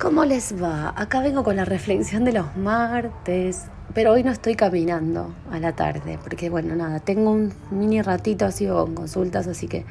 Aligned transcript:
¿Cómo 0.00 0.24
les 0.24 0.54
va? 0.54 0.94
Acá 0.96 1.20
vengo 1.20 1.44
con 1.44 1.56
la 1.56 1.66
reflexión 1.66 2.24
de 2.24 2.32
los 2.32 2.56
martes, 2.56 3.66
pero 3.92 4.12
hoy 4.12 4.22
no 4.22 4.30
estoy 4.30 4.54
caminando 4.54 5.34
a 5.50 5.58
la 5.58 5.76
tarde, 5.76 6.18
porque 6.24 6.48
bueno, 6.48 6.74
nada, 6.74 7.00
tengo 7.00 7.30
un 7.32 7.52
mini 7.70 8.00
ratito 8.00 8.46
así 8.46 8.66
con 8.66 8.94
consultas, 8.94 9.46
así 9.46 9.68
que 9.68 9.84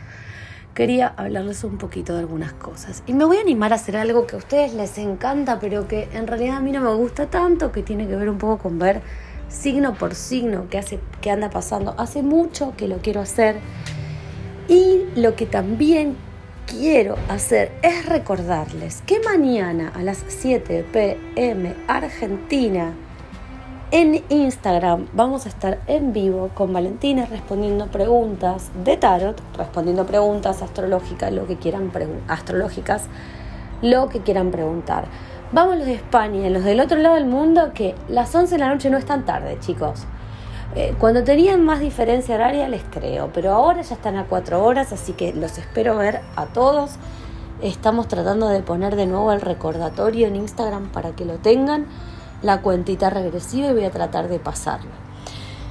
quería 0.73 1.13
hablarles 1.15 1.63
un 1.63 1.77
poquito 1.77 2.13
de 2.13 2.21
algunas 2.21 2.53
cosas. 2.53 3.03
Y 3.05 3.13
me 3.13 3.23
voy 3.23 3.37
a 3.37 3.41
animar 3.41 3.71
a 3.71 3.75
hacer 3.75 3.97
algo 3.97 4.25
que 4.25 4.33
a 4.35 4.39
ustedes 4.39 4.73
les 4.73 4.97
encanta, 4.97 5.59
pero 5.59 5.87
que 5.87 6.09
en 6.11 6.25
realidad 6.25 6.57
a 6.57 6.59
mí 6.59 6.71
no 6.71 6.81
me 6.81 6.95
gusta 6.95 7.27
tanto, 7.27 7.71
que 7.71 7.83
tiene 7.83 8.07
que 8.07 8.15
ver 8.15 8.31
un 8.31 8.39
poco 8.39 8.63
con 8.63 8.79
ver 8.79 9.03
signo 9.47 9.93
por 9.93 10.15
signo 10.15 10.65
qué, 10.71 10.79
hace, 10.79 10.99
qué 11.21 11.29
anda 11.29 11.51
pasando. 11.51 11.93
Hace 11.99 12.23
mucho 12.23 12.73
que 12.75 12.87
lo 12.87 12.97
quiero 12.97 13.21
hacer. 13.21 13.59
Y 14.67 15.03
lo 15.15 15.35
que 15.35 15.45
también 15.45 16.15
quiero 16.69 17.15
hacer 17.29 17.71
es 17.81 18.05
recordarles 18.05 19.01
que 19.05 19.19
mañana 19.21 19.91
a 19.95 20.03
las 20.03 20.23
7 20.27 20.85
pm 20.91 21.75
Argentina 21.87 22.93
en 23.91 24.23
Instagram 24.29 25.07
vamos 25.13 25.47
a 25.47 25.49
estar 25.49 25.79
en 25.87 26.13
vivo 26.13 26.51
con 26.53 26.71
Valentina 26.71 27.25
respondiendo 27.25 27.87
preguntas 27.87 28.69
de 28.83 28.97
tarot, 28.97 29.41
respondiendo 29.57 30.05
preguntas 30.05 30.61
astrológicas, 30.61 31.33
lo 31.33 31.47
que 31.47 31.55
quieran 31.55 31.91
astrológicas, 32.27 33.07
lo 33.81 34.09
que 34.09 34.19
quieran 34.19 34.51
preguntar. 34.51 35.05
Vamos 35.51 35.77
los 35.77 35.87
de 35.87 35.95
España, 35.95 36.47
los 36.51 36.63
del 36.63 36.81
otro 36.81 36.99
lado 36.99 37.15
del 37.15 37.25
mundo, 37.25 37.71
que 37.73 37.95
las 38.09 38.33
11 38.35 38.55
de 38.55 38.59
la 38.59 38.69
noche 38.69 38.91
no 38.91 38.97
es 38.99 39.05
tan 39.05 39.25
tarde, 39.25 39.57
chicos. 39.59 40.05
Eh, 40.75 40.93
cuando 40.99 41.23
tenían 41.23 41.65
más 41.65 41.79
diferencia 41.79 42.35
horaria 42.35 42.67
les 42.69 42.83
creo, 42.83 43.31
pero 43.33 43.53
ahora 43.53 43.81
ya 43.81 43.95
están 43.95 44.17
a 44.17 44.25
cuatro 44.25 44.63
horas, 44.63 44.93
así 44.93 45.13
que 45.13 45.33
los 45.33 45.57
espero 45.57 45.97
ver 45.97 46.21
a 46.35 46.45
todos. 46.45 46.91
Estamos 47.61 48.07
tratando 48.07 48.47
de 48.47 48.61
poner 48.61 48.95
de 48.95 49.07
nuevo 49.07 49.31
el 49.31 49.41
recordatorio 49.41 50.27
en 50.27 50.35
Instagram 50.35 50.89
para 50.89 51.11
que 51.11 51.25
lo 51.25 51.37
tengan, 51.37 51.87
la 52.43 52.61
cuentita 52.61 53.09
regresiva 53.09 53.69
y 53.69 53.73
voy 53.73 53.85
a 53.85 53.91
tratar 53.91 54.29
de 54.29 54.39
pasarlo. 54.39 54.91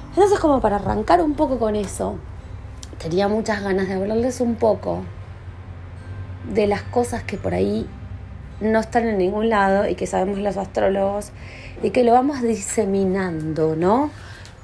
Entonces 0.09 0.37
como 0.39 0.59
para 0.59 0.75
arrancar 0.75 1.21
un 1.21 1.33
poco 1.33 1.59
con 1.59 1.75
eso, 1.75 2.15
tenía 2.97 3.29
muchas 3.29 3.63
ganas 3.63 3.87
de 3.87 3.93
hablarles 3.93 4.41
un 4.41 4.55
poco 4.55 4.99
de 6.53 6.67
las 6.67 6.81
cosas 6.81 7.23
que 7.23 7.37
por 7.37 7.53
ahí 7.53 7.87
no 8.59 8.79
están 8.79 9.07
en 9.07 9.17
ningún 9.17 9.49
lado 9.49 9.87
y 9.87 9.95
que 9.95 10.07
sabemos 10.07 10.39
los 10.39 10.57
astrólogos 10.57 11.31
y 11.81 11.91
que 11.91 12.03
lo 12.03 12.11
vamos 12.11 12.41
diseminando, 12.41 13.77
¿no? 13.77 14.11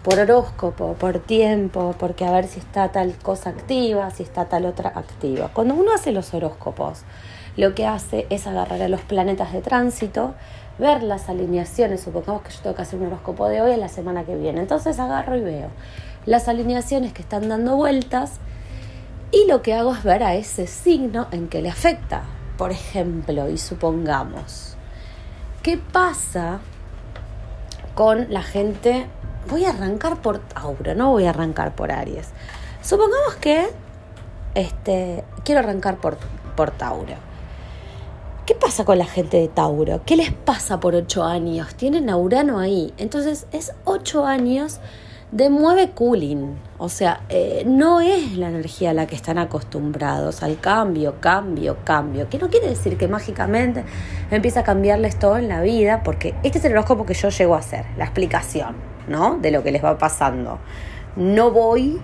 Por 0.05 0.19
horóscopo, 0.19 0.93
por 0.93 1.17
tiempo, 1.17 1.95
porque 1.97 2.25
a 2.25 2.31
ver 2.31 2.45
si 2.45 2.59
está 2.59 2.91
tal 2.91 3.15
cosa 3.15 3.49
activa, 3.49 4.11
si 4.11 4.21
está 4.21 4.45
tal 4.45 4.67
otra 4.67 4.91
activa. 4.93 5.49
Cuando 5.51 5.73
uno 5.73 5.95
hace 5.95 6.11
los 6.11 6.31
horóscopos, 6.35 7.01
lo 7.57 7.73
que 7.73 7.87
hace 7.87 8.27
es 8.29 8.45
agarrar 8.45 8.83
a 8.83 8.87
los 8.87 9.01
planetas 9.01 9.51
de 9.51 9.61
tránsito, 9.61 10.35
ver 10.77 11.01
las 11.01 11.27
alineaciones, 11.27 12.01
supongamos 12.01 12.43
que 12.43 12.51
yo 12.51 12.59
tengo 12.61 12.75
que 12.75 12.83
hacer 12.83 12.99
un 12.99 13.07
horóscopo 13.07 13.49
de 13.49 13.63
hoy 13.63 13.71
a 13.71 13.77
la 13.77 13.89
semana 13.89 14.25
que 14.25 14.35
viene, 14.35 14.59
entonces 14.61 14.99
agarro 14.99 15.37
y 15.37 15.41
veo 15.41 15.69
las 16.27 16.47
alineaciones 16.47 17.11
que 17.11 17.23
están 17.23 17.49
dando 17.49 17.75
vueltas 17.75 18.39
y 19.31 19.47
lo 19.47 19.63
que 19.63 19.73
hago 19.73 19.95
es 19.95 20.03
ver 20.03 20.21
a 20.21 20.35
ese 20.35 20.67
signo 20.67 21.27
en 21.31 21.47
que 21.47 21.63
le 21.63 21.69
afecta. 21.69 22.25
Por 22.59 22.71
ejemplo, 22.71 23.49
y 23.49 23.57
supongamos, 23.57 24.77
¿qué 25.63 25.79
pasa 25.79 26.59
con 27.95 28.31
la 28.31 28.43
gente 28.43 29.07
voy 29.49 29.65
a 29.65 29.69
arrancar 29.69 30.21
por 30.21 30.39
Tauro, 30.39 30.95
no 30.95 31.11
voy 31.11 31.25
a 31.25 31.29
arrancar 31.29 31.75
por 31.75 31.91
Aries. 31.91 32.29
Supongamos 32.81 33.35
que 33.35 33.67
este, 34.53 35.23
quiero 35.43 35.59
arrancar 35.59 35.97
por, 35.97 36.17
por 36.55 36.71
Tauro. 36.71 37.15
¿Qué 38.45 38.53
pasa 38.53 38.85
con 38.85 38.99
la 38.99 39.05
gente 39.05 39.37
de 39.37 39.47
Tauro? 39.47 40.01
¿Qué 40.05 40.15
les 40.15 40.31
pasa 40.31 40.79
por 40.79 40.93
ocho 40.93 41.23
años? 41.23 41.73
Tienen 41.75 42.11
a 42.11 42.17
Urano 42.17 42.59
ahí. 42.59 42.93
Entonces 42.97 43.47
es 43.51 43.73
ocho 43.85 44.27
años 44.27 44.79
de 45.31 45.49
mueve 45.49 45.89
cooling. 45.89 46.55
O 46.77 46.87
sea, 46.87 47.21
eh, 47.29 47.63
no 47.65 48.01
es 48.01 48.37
la 48.37 48.49
energía 48.49 48.91
a 48.91 48.93
la 48.93 49.07
que 49.07 49.15
están 49.15 49.39
acostumbrados, 49.39 50.43
al 50.43 50.59
cambio, 50.59 51.15
cambio, 51.19 51.77
cambio. 51.83 52.29
Que 52.29 52.37
no 52.37 52.49
quiere 52.49 52.69
decir 52.69 52.97
que 52.97 53.07
mágicamente 53.07 53.83
empieza 54.29 54.59
a 54.59 54.63
cambiarles 54.63 55.17
todo 55.17 55.37
en 55.37 55.47
la 55.47 55.61
vida, 55.61 56.03
porque 56.03 56.35
este 56.43 56.59
es 56.59 56.65
el 56.65 56.73
horóscopo 56.73 57.05
que 57.05 57.15
yo 57.15 57.29
llego 57.29 57.55
a 57.55 57.59
hacer, 57.59 57.85
la 57.97 58.05
explicación. 58.05 58.94
¿No? 59.07 59.37
De 59.37 59.51
lo 59.51 59.63
que 59.63 59.71
les 59.71 59.83
va 59.83 59.97
pasando. 59.97 60.59
No 61.15 61.51
voy 61.51 62.01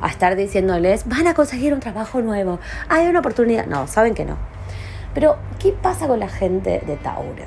a 0.00 0.08
estar 0.08 0.36
diciéndoles, 0.36 1.08
van 1.08 1.26
a 1.26 1.34
conseguir 1.34 1.72
un 1.72 1.80
trabajo 1.80 2.20
nuevo, 2.20 2.58
hay 2.88 3.06
una 3.06 3.20
oportunidad. 3.20 3.66
No, 3.66 3.86
saben 3.86 4.14
que 4.14 4.24
no. 4.24 4.36
Pero, 5.14 5.36
¿qué 5.58 5.72
pasa 5.72 6.06
con 6.06 6.20
la 6.20 6.28
gente 6.28 6.82
de 6.86 6.96
Tauro? 6.96 7.44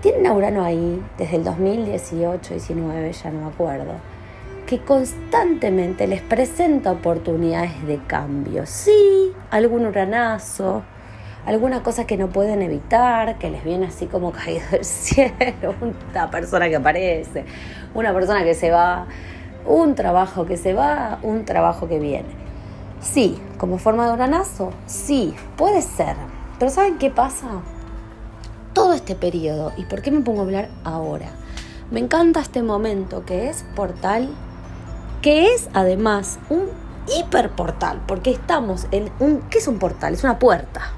Tienen 0.00 0.26
a 0.26 0.32
Urano 0.32 0.64
ahí 0.64 1.00
desde 1.16 1.36
el 1.36 1.44
2018, 1.44 2.54
19, 2.54 3.12
ya 3.12 3.30
no 3.30 3.42
me 3.42 3.46
acuerdo, 3.46 3.94
que 4.66 4.80
constantemente 4.80 6.08
les 6.08 6.20
presenta 6.20 6.90
oportunidades 6.90 7.86
de 7.86 8.00
cambio. 8.08 8.66
Sí, 8.66 9.32
algún 9.50 9.86
uranazo, 9.86 10.82
alguna 11.46 11.82
cosa 11.82 12.06
que 12.06 12.16
no 12.16 12.28
pueden 12.28 12.62
evitar, 12.62 13.38
que 13.38 13.50
les 13.50 13.64
viene 13.64 13.86
así 13.86 14.06
como 14.06 14.32
caído 14.32 14.64
del 14.70 14.84
cielo, 14.84 15.74
una 15.80 16.30
persona 16.30 16.68
que 16.68 16.76
aparece, 16.76 17.44
una 17.94 18.12
persona 18.12 18.44
que 18.44 18.54
se 18.54 18.70
va, 18.70 19.06
un 19.66 19.94
trabajo 19.94 20.46
que 20.46 20.56
se 20.56 20.74
va, 20.74 21.18
un 21.22 21.44
trabajo 21.44 21.88
que 21.88 21.98
viene. 21.98 22.42
Sí, 23.00 23.40
como 23.58 23.78
forma 23.78 24.06
de 24.06 24.12
uranazo, 24.12 24.70
sí, 24.86 25.34
puede 25.56 25.82
ser. 25.82 26.16
Pero 26.58 26.70
¿saben 26.70 26.98
qué 26.98 27.10
pasa? 27.10 27.48
Todo 28.72 28.92
este 28.92 29.16
periodo, 29.16 29.72
¿y 29.76 29.84
por 29.84 30.02
qué 30.02 30.12
me 30.12 30.20
pongo 30.20 30.40
a 30.40 30.44
hablar 30.44 30.68
ahora? 30.84 31.26
Me 31.90 32.00
encanta 32.00 32.40
este 32.40 32.62
momento 32.62 33.24
que 33.26 33.48
es 33.48 33.64
portal, 33.74 34.30
que 35.20 35.52
es 35.52 35.68
además 35.74 36.38
un 36.48 36.68
hiperportal, 37.18 38.00
porque 38.06 38.30
estamos 38.30 38.86
en 38.92 39.10
un... 39.18 39.40
¿Qué 39.50 39.58
es 39.58 39.68
un 39.68 39.78
portal? 39.78 40.14
Es 40.14 40.24
una 40.24 40.38
puerta 40.38 40.92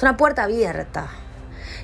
es 0.00 0.02
una 0.02 0.16
puerta 0.16 0.44
abierta. 0.44 1.08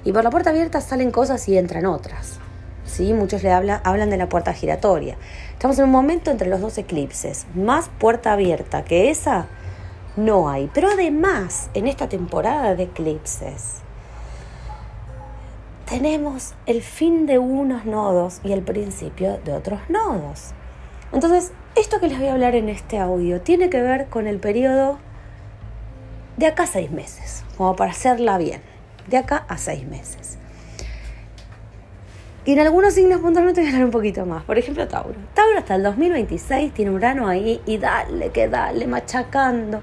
Y 0.02 0.10
por 0.10 0.24
la 0.24 0.30
puerta 0.30 0.48
abierta 0.48 0.80
salen 0.80 1.10
cosas 1.10 1.46
y 1.50 1.58
entran 1.58 1.84
otras. 1.84 2.38
¿sí? 2.86 3.12
Muchos 3.12 3.42
le 3.42 3.52
habla, 3.52 3.82
hablan 3.84 4.08
de 4.08 4.16
la 4.16 4.26
puerta 4.26 4.54
giratoria. 4.54 5.18
Estamos 5.52 5.78
en 5.78 5.84
un 5.84 5.90
momento 5.90 6.30
entre 6.30 6.48
los 6.48 6.62
dos 6.62 6.78
eclipses. 6.78 7.46
Más 7.54 7.90
puerta 7.98 8.32
abierta 8.32 8.84
que 8.84 9.10
esa 9.10 9.48
no 10.16 10.48
hay. 10.48 10.70
Pero 10.72 10.88
además, 10.88 11.68
en 11.74 11.86
esta 11.86 12.08
temporada 12.08 12.74
de 12.74 12.84
eclipses, 12.84 13.80
tenemos 15.86 16.54
el 16.64 16.80
fin 16.80 17.26
de 17.26 17.38
unos 17.38 17.84
nodos 17.84 18.40
y 18.42 18.52
el 18.52 18.62
principio 18.62 19.40
de 19.44 19.52
otros 19.52 19.80
nodos. 19.90 20.52
Entonces, 21.12 21.52
esto 21.74 22.00
que 22.00 22.08
les 22.08 22.18
voy 22.18 22.28
a 22.28 22.32
hablar 22.32 22.54
en 22.54 22.70
este 22.70 22.98
audio 22.98 23.42
tiene 23.42 23.68
que 23.68 23.82
ver 23.82 24.06
con 24.06 24.26
el 24.26 24.38
periodo 24.38 25.00
de 26.38 26.46
acá 26.46 26.62
a 26.62 26.66
seis 26.66 26.90
meses, 26.90 27.44
como 27.56 27.76
para 27.76 27.90
hacerla 27.90 28.38
bien, 28.38 28.60
de 29.08 29.16
acá 29.16 29.44
a 29.48 29.58
seis 29.58 29.86
meses. 29.86 30.38
Y 32.44 32.52
en 32.52 32.60
algunos 32.60 32.94
signos 32.94 33.20
puntualmente 33.20 33.60
voy 33.60 33.68
a 33.68 33.72
hablar 33.72 33.86
un 33.86 33.90
poquito 33.90 34.24
más. 34.24 34.44
Por 34.44 34.56
ejemplo, 34.56 34.86
Tauro. 34.86 35.16
Tauro 35.34 35.58
hasta 35.58 35.74
el 35.74 35.82
2026 35.82 36.72
tiene 36.72 36.92
Urano 36.92 37.26
ahí 37.26 37.60
y 37.66 37.78
dale, 37.78 38.30
que 38.30 38.48
dale, 38.48 38.86
machacando 38.86 39.82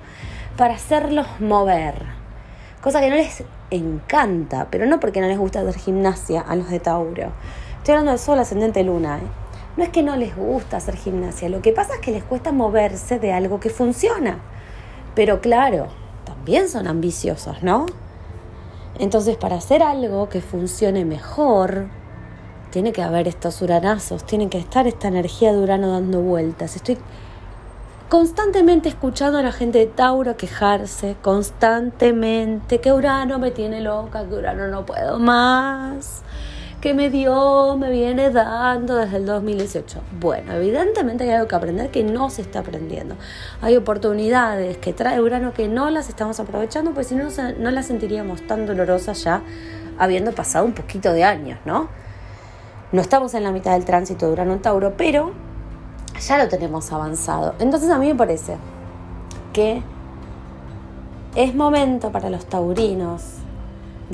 para 0.56 0.76
hacerlos 0.76 1.28
mover. 1.42 1.96
Cosa 2.82 3.02
que 3.02 3.10
no 3.10 3.18
les 3.18 3.44
encanta, 3.70 4.68
pero 4.70 4.86
no 4.86 5.02
porque 5.02 5.20
no 5.20 5.28
les 5.28 5.38
gusta 5.38 5.60
hacer 5.60 5.76
gimnasia 5.78 6.40
a 6.40 6.56
los 6.56 6.70
de 6.70 6.80
Tauro. 6.80 7.34
Estoy 7.80 7.96
hablando 7.96 8.14
de 8.14 8.18
Sol, 8.18 8.40
ascendente, 8.40 8.82
Luna. 8.84 9.18
¿eh? 9.18 9.28
No 9.76 9.84
es 9.84 9.90
que 9.90 10.04
no 10.04 10.16
les 10.16 10.34
gusta 10.34 10.78
hacer 10.78 10.96
gimnasia, 10.96 11.50
lo 11.50 11.62
que 11.62 11.74
pasa 11.74 11.96
es 11.96 12.00
que 12.00 12.12
les 12.12 12.24
cuesta 12.24 12.54
moverse 12.54 13.20
de 13.20 13.34
algo 13.34 13.60
que 13.60 13.70
funciona. 13.70 14.40
Pero 15.16 15.42
claro, 15.42 15.88
son 16.68 16.88
ambiciosos, 16.88 17.64
¿no? 17.64 17.86
Entonces, 19.00 19.38
para 19.38 19.56
hacer 19.56 19.82
algo 19.82 20.30
que 20.30 20.42
funcione 20.42 21.06
mejor, 21.06 21.88
tiene 22.70 22.92
que 22.92 23.02
haber 23.02 23.28
estos 23.28 23.62
uranazos, 23.62 24.24
tiene 24.26 24.50
que 24.50 24.58
estar 24.58 24.88
esta 24.88 25.08
energía 25.08 25.52
de 25.52 25.60
Urano 25.60 25.92
dando 25.92 26.22
vueltas. 26.22 26.76
Estoy 26.76 26.98
constantemente 28.10 28.90
escuchando 28.90 29.40
a 29.40 29.42
la 29.42 29.52
gente 29.52 29.80
de 29.80 29.88
Tauro 29.88 30.38
quejarse, 30.38 31.16
constantemente, 31.22 32.80
que 32.80 32.94
Urano 32.94 33.40
me 33.40 33.52
tiene 33.52 33.82
loca, 33.82 34.26
que 34.28 34.36
Urano 34.36 34.68
no 34.68 34.86
puedo 34.86 35.20
más 35.20 36.24
que 36.84 36.94
me 36.94 37.10
dio, 37.10 37.78
me 37.78 37.90
viene 37.90 38.30
dando 38.30 38.98
desde 38.98 39.16
el 39.16 39.26
2018. 39.26 40.02
Bueno, 40.20 40.52
evidentemente 40.52 41.24
hay 41.24 41.30
algo 41.30 41.48
que 41.48 41.56
aprender 41.56 41.92
que 41.92 42.04
no 42.04 42.30
se 42.30 42.42
está 42.42 42.60
aprendiendo. 42.60 43.16
Hay 43.62 43.78
oportunidades 43.78 44.76
que 44.80 44.92
trae 44.92 45.22
Urano 45.22 45.54
que 45.54 45.70
no 45.70 45.90
las 45.90 46.10
estamos 46.10 46.42
aprovechando, 46.42 46.94
pues 46.94 47.08
si 47.08 47.16
no, 47.16 47.30
no 47.58 47.72
las 47.72 47.86
sentiríamos 47.86 48.46
tan 48.48 48.66
dolorosas 48.66 49.24
ya 49.24 49.44
habiendo 49.98 50.34
pasado 50.34 50.66
un 50.66 50.74
poquito 50.74 51.14
de 51.14 51.24
años, 51.24 51.58
¿no? 51.64 51.88
No 52.92 53.00
estamos 53.00 53.34
en 53.34 53.44
la 53.44 53.54
mitad 53.54 53.72
del 53.72 53.86
tránsito 53.86 54.26
de 54.26 54.34
Urano 54.34 54.52
en 54.52 54.62
Tauro, 54.62 54.96
pero 54.98 55.32
ya 56.20 56.38
lo 56.38 56.50
tenemos 56.50 56.92
avanzado. 56.92 57.56
Entonces 57.60 57.90
a 57.92 57.98
mí 57.98 58.08
me 58.08 58.16
parece 58.16 58.58
que 59.54 59.82
es 61.38 61.56
momento 61.56 62.12
para 62.12 62.30
los 62.30 62.46
taurinos 62.46 63.43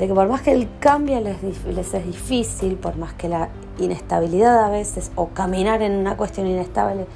de 0.00 0.08
que 0.08 0.14
por 0.14 0.28
más 0.28 0.40
que 0.40 0.52
el 0.52 0.66
cambio 0.80 1.20
les, 1.20 1.42
les 1.66 1.94
es 1.94 2.06
difícil, 2.06 2.76
por 2.76 2.96
más 2.96 3.12
que 3.12 3.28
la 3.28 3.50
inestabilidad 3.78 4.64
a 4.64 4.70
veces 4.70 5.12
o 5.14 5.28
caminar 5.28 5.82
en 5.82 5.92
una 5.92 6.16
cuestión 6.16 6.46
inestable 6.46 7.06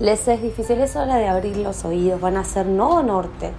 les 0.00 0.28
es 0.28 0.42
difícil, 0.42 0.78
es 0.82 0.94
hora 0.96 1.16
de 1.16 1.26
abrir 1.26 1.56
los 1.56 1.86
oídos, 1.86 2.20
van 2.20 2.36
a 2.36 2.44
ser 2.44 2.66
nodo 2.66 3.02
norte, 3.02 3.52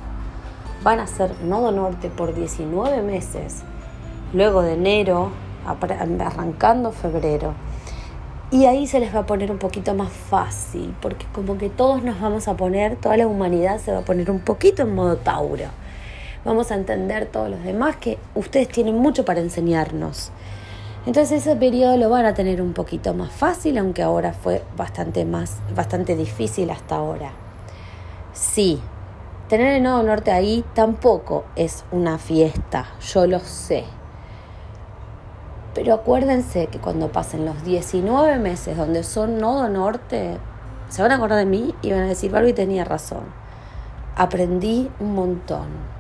van 0.84 1.00
a 1.00 1.08
ser 1.08 1.32
nodo 1.42 1.72
norte 1.72 2.10
por 2.10 2.36
19 2.36 3.02
meses, 3.02 3.64
luego 4.32 4.62
de 4.62 4.74
enero, 4.74 5.32
arrancando 5.66 6.92
febrero. 6.92 7.56
Y 8.52 8.66
ahí 8.66 8.86
se 8.86 9.00
les 9.00 9.16
va 9.16 9.22
a 9.22 9.26
poner 9.26 9.50
un 9.50 9.58
poquito 9.58 9.96
más 9.96 10.12
fácil, 10.12 10.94
porque 11.02 11.26
como 11.34 11.58
que 11.58 11.70
todos 11.70 12.04
nos 12.04 12.22
vamos 12.22 12.48
a 12.48 12.56
poner, 12.56 12.98
toda 12.98 13.18
la 13.18 13.26
humanidad 13.26 13.80
se 13.80 13.92
va 13.92 14.00
a 14.00 14.06
poner 14.06 14.30
un 14.30 14.40
poquito 14.40 14.84
en 14.84 14.94
modo 14.94 15.18
Tauro. 15.18 15.66
Vamos 16.46 16.72
a 16.72 16.76
entender 16.76 17.26
todos 17.26 17.50
los 17.50 17.64
demás 17.64 17.98
que 17.98 18.18
ustedes 18.36 18.70
tienen 18.70 18.96
mucho 18.96 19.26
para 19.26 19.40
enseñarnos. 19.40 20.32
Entonces 21.06 21.42
ese 21.42 21.56
periodo 21.56 21.96
lo 21.96 22.10
van 22.10 22.26
a 22.26 22.34
tener 22.34 22.62
un 22.62 22.74
poquito 22.74 23.14
más 23.14 23.32
fácil, 23.32 23.78
aunque 23.78 24.04
ahora 24.04 24.34
fue 24.34 24.64
bastante 24.76 25.24
más, 25.24 25.58
bastante 25.74 26.16
difícil 26.16 26.70
hasta 26.70 26.98
ahora. 26.98 27.32
Sí, 28.34 28.82
tener 29.48 29.76
el 29.76 29.84
nodo 29.84 30.04
norte 30.04 30.32
ahí 30.32 30.66
tampoco 30.74 31.46
es 31.56 31.86
una 31.92 32.18
fiesta, 32.18 32.88
yo 33.00 33.26
lo 33.26 33.40
sé. 33.40 33.86
Pero 35.74 35.94
acuérdense 35.94 36.68
que 36.68 36.80
cuando 36.80 37.12
pasen 37.12 37.46
los 37.46 37.64
19 37.64 38.38
meses 38.40 38.76
donde 38.76 39.04
son 39.04 39.38
nodo 39.38 39.70
norte, 39.70 40.38
se 40.90 41.02
van 41.02 41.12
a 41.12 41.16
acordar 41.16 41.38
de 41.38 41.46
mí 41.46 41.74
y 41.82 41.92
van 41.92 42.02
a 42.02 42.08
decir, 42.08 42.32
Barbie 42.32 42.54
tenía 42.54 42.84
razón. 42.84 43.24
Aprendí 44.16 44.90
un 45.00 45.14
montón. 45.14 45.97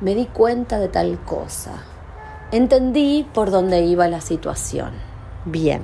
Me 0.00 0.14
di 0.14 0.26
cuenta 0.26 0.78
de 0.78 0.88
tal 0.88 1.18
cosa. 1.24 1.72
Entendí 2.52 3.26
por 3.34 3.50
dónde 3.50 3.82
iba 3.82 4.08
la 4.08 4.20
situación. 4.20 4.92
Bien. 5.44 5.82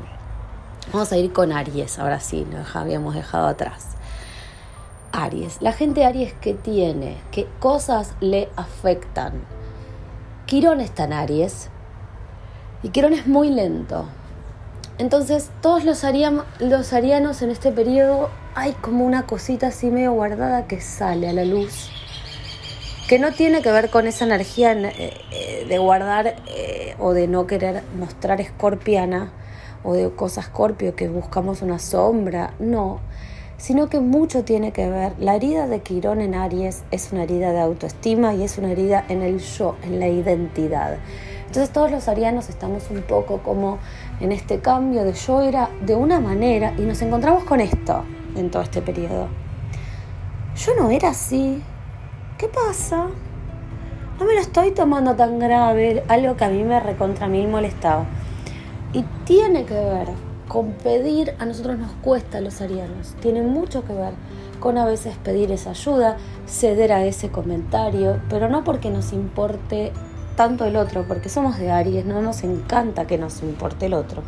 Vamos 0.92 1.12
a 1.12 1.16
ir 1.16 1.32
con 1.32 1.52
Aries, 1.52 1.98
ahora 1.98 2.20
sí, 2.20 2.46
lo 2.50 2.58
habíamos 2.80 3.14
dejado 3.14 3.46
atrás. 3.46 3.88
Aries. 5.12 5.60
La 5.60 5.72
gente 5.72 6.04
Aries 6.04 6.32
que 6.34 6.54
tiene, 6.54 7.18
qué 7.30 7.46
cosas 7.58 8.14
le 8.20 8.48
afectan. 8.56 9.32
Quirón 10.46 10.80
está 10.80 11.04
en 11.04 11.12
Aries, 11.12 11.70
y 12.82 12.90
Quirón 12.90 13.14
es 13.14 13.26
muy 13.26 13.50
lento. 13.50 14.06
Entonces, 14.98 15.50
todos 15.60 15.84
los, 15.84 16.02
los 16.60 16.92
arianos 16.92 17.42
en 17.42 17.50
este 17.50 17.72
periodo 17.72 18.30
hay 18.54 18.72
como 18.72 19.04
una 19.04 19.26
cosita 19.26 19.68
así 19.68 19.90
medio 19.90 20.12
guardada 20.12 20.66
que 20.66 20.80
sale 20.80 21.28
a 21.28 21.32
la 21.32 21.44
luz, 21.44 21.90
que 23.08 23.20
no 23.20 23.32
tiene 23.32 23.62
que 23.62 23.70
ver 23.70 23.88
con 23.90 24.06
esa 24.06 24.24
energía 24.24 24.72
eh, 24.72 25.14
eh, 25.30 25.66
de 25.68 25.78
guardar 25.78 26.36
eh, 26.48 26.96
o 26.98 27.12
de 27.12 27.28
no 27.28 27.46
querer 27.46 27.82
mostrar 27.96 28.40
escorpiana 28.40 29.32
o 29.84 29.94
de 29.94 30.10
cosas 30.10 30.46
escorpio 30.46 30.96
que 30.96 31.08
buscamos 31.08 31.62
una 31.62 31.78
sombra, 31.78 32.54
no, 32.58 32.98
sino 33.58 33.88
que 33.88 34.00
mucho 34.00 34.42
tiene 34.42 34.72
que 34.72 34.88
ver. 34.88 35.12
La 35.20 35.36
herida 35.36 35.68
de 35.68 35.80
Quirón 35.80 36.20
en 36.20 36.34
Aries 36.34 36.82
es 36.90 37.12
una 37.12 37.22
herida 37.22 37.52
de 37.52 37.60
autoestima 37.60 38.34
y 38.34 38.42
es 38.42 38.58
una 38.58 38.72
herida 38.72 39.04
en 39.08 39.22
el 39.22 39.38
yo, 39.38 39.76
en 39.84 40.00
la 40.00 40.08
identidad. 40.08 40.96
Entonces 41.46 41.70
todos 41.70 41.92
los 41.92 42.08
arianos 42.08 42.48
estamos 42.48 42.90
un 42.90 43.02
poco 43.02 43.38
como 43.38 43.78
en 44.20 44.32
este 44.32 44.58
cambio 44.58 45.04
de 45.04 45.12
yo 45.12 45.42
era 45.42 45.70
de 45.82 45.94
una 45.94 46.18
manera 46.18 46.74
y 46.76 46.82
nos 46.82 47.00
encontramos 47.02 47.44
con 47.44 47.60
esto 47.60 48.02
en 48.34 48.50
todo 48.50 48.62
este 48.62 48.82
periodo. 48.82 49.28
Yo 50.56 50.74
no 50.74 50.90
era 50.90 51.10
así. 51.10 51.62
¿Qué 52.38 52.48
pasa? 52.48 53.06
No 54.20 54.26
me 54.26 54.34
lo 54.34 54.40
estoy 54.40 54.72
tomando 54.72 55.16
tan 55.16 55.38
grave, 55.38 56.04
algo 56.06 56.36
que 56.36 56.44
a 56.44 56.50
mí 56.50 56.64
me 56.64 56.78
recontra 56.80 57.28
mil 57.28 57.48
molestaba. 57.48 58.04
Y 58.92 59.04
tiene 59.24 59.64
que 59.64 59.72
ver 59.72 60.08
con 60.46 60.72
pedir, 60.72 61.34
a 61.38 61.46
nosotros 61.46 61.78
nos 61.78 61.92
cuesta 62.02 62.42
los 62.42 62.60
arianos, 62.60 63.14
tiene 63.22 63.40
mucho 63.40 63.86
que 63.86 63.94
ver 63.94 64.12
con 64.60 64.76
a 64.76 64.84
veces 64.84 65.16
pedir 65.16 65.50
esa 65.50 65.70
ayuda, 65.70 66.18
ceder 66.46 66.92
a 66.92 67.06
ese 67.06 67.30
comentario, 67.30 68.20
pero 68.28 68.50
no 68.50 68.64
porque 68.64 68.90
nos 68.90 69.14
importe 69.14 69.92
tanto 70.36 70.66
el 70.66 70.76
otro, 70.76 71.06
porque 71.08 71.30
somos 71.30 71.58
de 71.58 71.70
Aries, 71.70 72.04
no 72.04 72.20
nos 72.20 72.44
encanta 72.44 73.06
que 73.06 73.16
nos 73.16 73.42
importe 73.42 73.86
el 73.86 73.94
otro, 73.94 74.22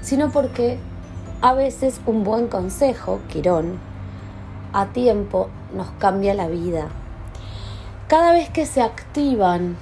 sino 0.00 0.30
porque 0.30 0.78
a 1.40 1.54
veces 1.54 2.00
un 2.06 2.22
buen 2.22 2.46
consejo, 2.46 3.18
Quirón, 3.28 3.80
a 4.72 4.86
tiempo 4.86 5.48
nos 5.74 5.90
cambia 5.98 6.34
la 6.34 6.46
vida. 6.46 6.88
Cada 8.08 8.32
vez 8.32 8.48
que 8.48 8.64
se 8.64 8.80
activan 8.80 9.76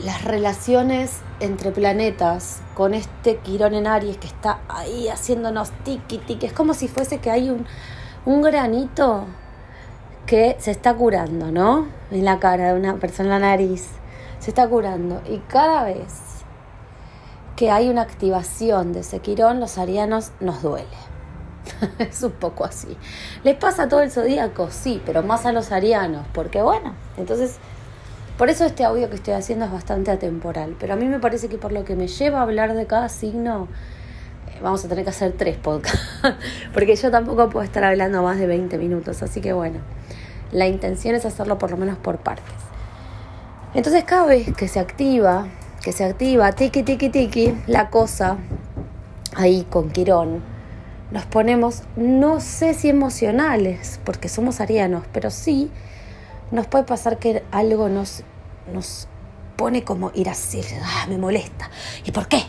las 0.00 0.24
relaciones 0.24 1.20
entre 1.38 1.70
planetas 1.70 2.60
con 2.74 2.92
este 2.92 3.36
Quirón 3.36 3.74
en 3.74 3.86
Aries 3.86 4.16
que 4.16 4.26
está 4.26 4.58
ahí 4.68 5.06
haciéndonos 5.06 5.70
tiki 5.84 6.18
tiki, 6.18 6.46
es 6.46 6.52
como 6.52 6.74
si 6.74 6.88
fuese 6.88 7.18
que 7.18 7.30
hay 7.30 7.50
un, 7.50 7.66
un 8.26 8.42
granito 8.42 9.26
que 10.26 10.56
se 10.58 10.72
está 10.72 10.92
curando, 10.92 11.52
¿no? 11.52 11.86
En 12.10 12.24
la 12.24 12.40
cara 12.40 12.72
de 12.72 12.80
una 12.80 12.96
persona, 12.96 13.36
en 13.36 13.42
la 13.42 13.48
nariz 13.50 13.86
se 14.40 14.50
está 14.50 14.68
curando. 14.68 15.22
Y 15.30 15.38
cada 15.46 15.84
vez 15.84 16.42
que 17.54 17.70
hay 17.70 17.90
una 17.90 18.02
activación 18.02 18.92
de 18.92 19.00
ese 19.00 19.20
quirón, 19.20 19.60
los 19.60 19.78
arianos 19.78 20.32
nos 20.40 20.62
duele. 20.62 20.88
es 21.98 22.22
un 22.22 22.32
poco 22.32 22.64
así. 22.64 22.96
Les 23.44 23.56
pasa 23.56 23.88
todo 23.88 24.00
el 24.00 24.10
zodíaco, 24.10 24.70
sí, 24.70 25.02
pero 25.04 25.22
más 25.22 25.46
a 25.46 25.52
los 25.52 25.72
arianos, 25.72 26.26
porque 26.32 26.62
bueno, 26.62 26.94
entonces, 27.16 27.56
por 28.36 28.48
eso 28.48 28.64
este 28.64 28.84
audio 28.84 29.08
que 29.08 29.16
estoy 29.16 29.34
haciendo 29.34 29.64
es 29.64 29.72
bastante 29.72 30.10
atemporal, 30.10 30.76
pero 30.78 30.94
a 30.94 30.96
mí 30.96 31.06
me 31.06 31.18
parece 31.18 31.48
que 31.48 31.58
por 31.58 31.72
lo 31.72 31.84
que 31.84 31.96
me 31.96 32.08
lleva 32.08 32.38
a 32.38 32.42
hablar 32.42 32.74
de 32.74 32.86
cada 32.86 33.08
signo, 33.08 33.68
eh, 34.48 34.58
vamos 34.62 34.84
a 34.84 34.88
tener 34.88 35.04
que 35.04 35.10
hacer 35.10 35.32
tres 35.32 35.56
podcasts, 35.56 36.00
porque 36.74 36.96
yo 36.96 37.10
tampoco 37.10 37.48
puedo 37.48 37.64
estar 37.64 37.84
hablando 37.84 38.22
más 38.22 38.38
de 38.38 38.46
20 38.46 38.78
minutos, 38.78 39.22
así 39.22 39.40
que 39.40 39.52
bueno, 39.52 39.80
la 40.52 40.66
intención 40.66 41.14
es 41.14 41.24
hacerlo 41.24 41.58
por 41.58 41.70
lo 41.70 41.76
menos 41.76 41.98
por 41.98 42.18
partes. 42.18 42.54
Entonces 43.74 44.04
cada 44.04 44.26
vez 44.26 44.54
que 44.56 44.66
se 44.66 44.80
activa, 44.80 45.46
que 45.82 45.92
se 45.92 46.04
activa, 46.04 46.52
tiki, 46.52 46.82
tiki, 46.82 47.10
tiki, 47.10 47.54
la 47.66 47.90
cosa 47.90 48.38
ahí 49.36 49.66
con 49.68 49.90
Quirón, 49.90 50.42
nos 51.10 51.24
ponemos, 51.24 51.82
no 51.96 52.40
sé 52.40 52.74
si 52.74 52.88
emocionales, 52.88 54.00
porque 54.04 54.28
somos 54.28 54.60
arianos, 54.60 55.04
pero 55.12 55.30
sí 55.30 55.70
nos 56.50 56.66
puede 56.66 56.84
pasar 56.84 57.18
que 57.18 57.42
algo 57.50 57.88
nos, 57.88 58.22
nos 58.72 59.08
pone 59.56 59.82
como 59.84 60.12
ir 60.14 60.28
así, 60.28 60.60
ah, 60.82 61.06
me 61.08 61.18
molesta. 61.18 61.70
¿Y 62.04 62.12
por 62.12 62.28
qué? 62.28 62.42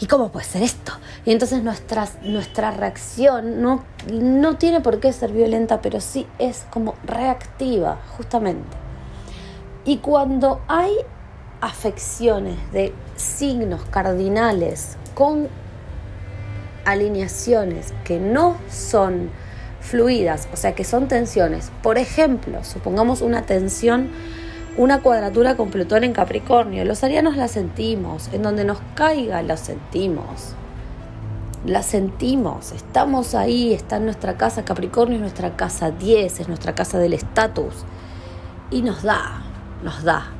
¿Y 0.00 0.06
cómo 0.06 0.30
puede 0.30 0.46
ser 0.46 0.62
esto? 0.62 0.92
Y 1.24 1.32
entonces 1.32 1.62
nuestra, 1.62 2.08
nuestra 2.22 2.70
reacción 2.70 3.62
no, 3.62 3.84
no 4.12 4.56
tiene 4.56 4.80
por 4.80 4.98
qué 4.98 5.12
ser 5.12 5.32
violenta, 5.32 5.80
pero 5.80 6.00
sí 6.00 6.26
es 6.38 6.66
como 6.70 6.96
reactiva, 7.04 8.00
justamente. 8.16 8.76
Y 9.84 9.98
cuando 9.98 10.60
hay 10.66 10.92
afecciones 11.60 12.56
de 12.72 12.92
signos 13.14 13.82
cardinales 13.90 14.96
con 15.14 15.48
alineaciones 16.86 17.92
que 18.04 18.18
no 18.18 18.56
son 18.70 19.30
fluidas, 19.80 20.48
o 20.52 20.56
sea 20.56 20.74
que 20.74 20.84
son 20.84 21.08
tensiones, 21.08 21.70
por 21.82 21.98
ejemplo, 21.98 22.64
supongamos 22.64 23.20
una 23.20 23.42
tensión, 23.42 24.08
una 24.76 25.00
cuadratura 25.00 25.56
con 25.56 25.70
Plutón 25.70 26.04
en 26.04 26.12
Capricornio, 26.12 26.84
los 26.84 27.04
arianos 27.04 27.36
la 27.36 27.48
sentimos, 27.48 28.28
en 28.32 28.42
donde 28.42 28.64
nos 28.64 28.78
caiga 28.94 29.42
la 29.42 29.56
sentimos, 29.56 30.54
la 31.64 31.82
sentimos, 31.82 32.72
estamos 32.72 33.34
ahí, 33.34 33.72
está 33.72 33.96
en 33.96 34.04
nuestra 34.04 34.36
casa, 34.36 34.64
Capricornio 34.64 35.16
es 35.16 35.20
nuestra 35.20 35.56
casa 35.56 35.90
10, 35.90 36.40
es 36.40 36.48
nuestra 36.48 36.74
casa 36.74 36.98
del 36.98 37.12
estatus, 37.12 37.84
y 38.70 38.82
nos 38.82 39.02
da, 39.02 39.42
nos 39.82 40.02
da. 40.02 40.35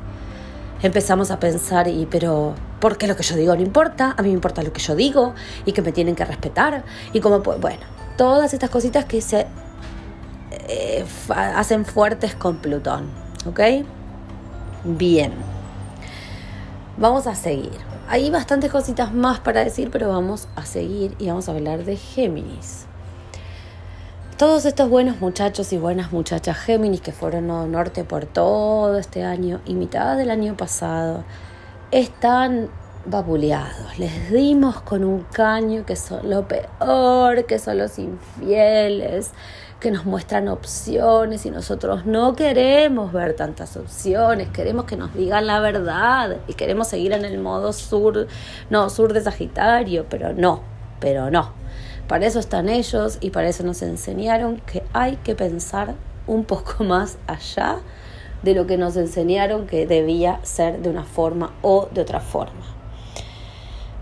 Empezamos 0.81 1.31
a 1.31 1.39
pensar, 1.39 1.87
y 1.87 2.05
pero 2.05 2.53
¿por 2.79 2.97
qué 2.97 3.07
lo 3.07 3.15
que 3.15 3.23
yo 3.23 3.35
digo 3.35 3.55
no 3.55 3.61
importa? 3.61 4.13
A 4.17 4.21
mí 4.21 4.29
me 4.29 4.35
importa 4.35 4.61
lo 4.61 4.71
que 4.71 4.79
yo 4.79 4.95
digo 4.95 5.33
y 5.65 5.71
que 5.71 5.81
me 5.81 5.91
tienen 5.91 6.15
que 6.15 6.25
respetar. 6.25 6.83
Y 7.13 7.19
como, 7.19 7.39
bueno, 7.39 7.81
todas 8.17 8.53
estas 8.53 8.69
cositas 8.69 9.05
que 9.05 9.21
se 9.21 9.47
eh, 10.51 11.05
hacen 11.29 11.85
fuertes 11.85 12.35
con 12.35 12.57
Plutón. 12.57 13.09
¿Ok? 13.45 13.59
Bien. 14.83 15.33
Vamos 16.97 17.27
a 17.27 17.35
seguir. 17.35 17.77
Hay 18.09 18.29
bastantes 18.29 18.71
cositas 18.71 19.13
más 19.13 19.39
para 19.39 19.63
decir, 19.63 19.89
pero 19.91 20.09
vamos 20.09 20.47
a 20.55 20.65
seguir 20.65 21.15
y 21.19 21.27
vamos 21.27 21.47
a 21.49 21.51
hablar 21.51 21.83
de 21.83 21.97
Géminis. 21.97 22.86
Todos 24.37 24.65
estos 24.65 24.87
buenos 24.87 25.19
muchachos 25.19 25.73
y 25.73 25.79
buenas 25.79 26.11
muchachas 26.11 26.59
Géminis 26.59 27.01
que 27.01 27.11
fueron 27.11 27.49
a 27.49 27.65
norte 27.65 28.03
por 28.03 28.27
todo 28.27 28.99
este 28.99 29.23
año 29.23 29.61
y 29.65 29.73
mitad 29.73 30.15
del 30.15 30.29
año 30.29 30.55
pasado 30.55 31.23
están 31.89 32.69
vapuleados. 33.07 33.97
Les 33.97 34.31
dimos 34.31 34.79
con 34.81 35.03
un 35.03 35.21
caño 35.23 35.87
que 35.87 35.95
son 35.95 36.29
lo 36.29 36.47
peor, 36.47 37.47
que 37.47 37.57
son 37.57 37.79
los 37.79 37.97
infieles, 37.97 39.31
que 39.79 39.89
nos 39.89 40.05
muestran 40.05 40.49
opciones 40.49 41.47
y 41.47 41.49
nosotros 41.49 42.05
no 42.05 42.35
queremos 42.35 43.11
ver 43.11 43.35
tantas 43.35 43.75
opciones, 43.75 44.49
queremos 44.49 44.85
que 44.85 44.97
nos 44.97 45.15
digan 45.15 45.47
la 45.47 45.59
verdad 45.61 46.37
y 46.47 46.53
queremos 46.53 46.89
seguir 46.89 47.11
en 47.13 47.25
el 47.25 47.39
modo 47.39 47.73
sur, 47.73 48.27
no, 48.69 48.91
sur 48.91 49.13
de 49.13 49.21
Sagitario, 49.21 50.05
pero 50.07 50.31
no, 50.33 50.61
pero 50.99 51.31
no. 51.31 51.53
Para 52.07 52.25
eso 52.25 52.39
están 52.39 52.69
ellos 52.69 53.17
y 53.21 53.31
para 53.31 53.49
eso 53.49 53.63
nos 53.63 53.81
enseñaron 53.81 54.61
que 54.61 54.83
hay 54.93 55.17
que 55.17 55.35
pensar 55.35 55.95
un 56.25 56.45
poco 56.45 56.83
más 56.83 57.17
allá 57.27 57.79
de 58.43 58.53
lo 58.53 58.67
que 58.67 58.77
nos 58.77 58.95
enseñaron 58.95 59.67
que 59.67 59.87
debía 59.87 60.39
ser 60.43 60.81
de 60.81 60.89
una 60.89 61.03
forma 61.03 61.53
o 61.61 61.87
de 61.93 62.01
otra 62.01 62.19
forma. 62.19 62.77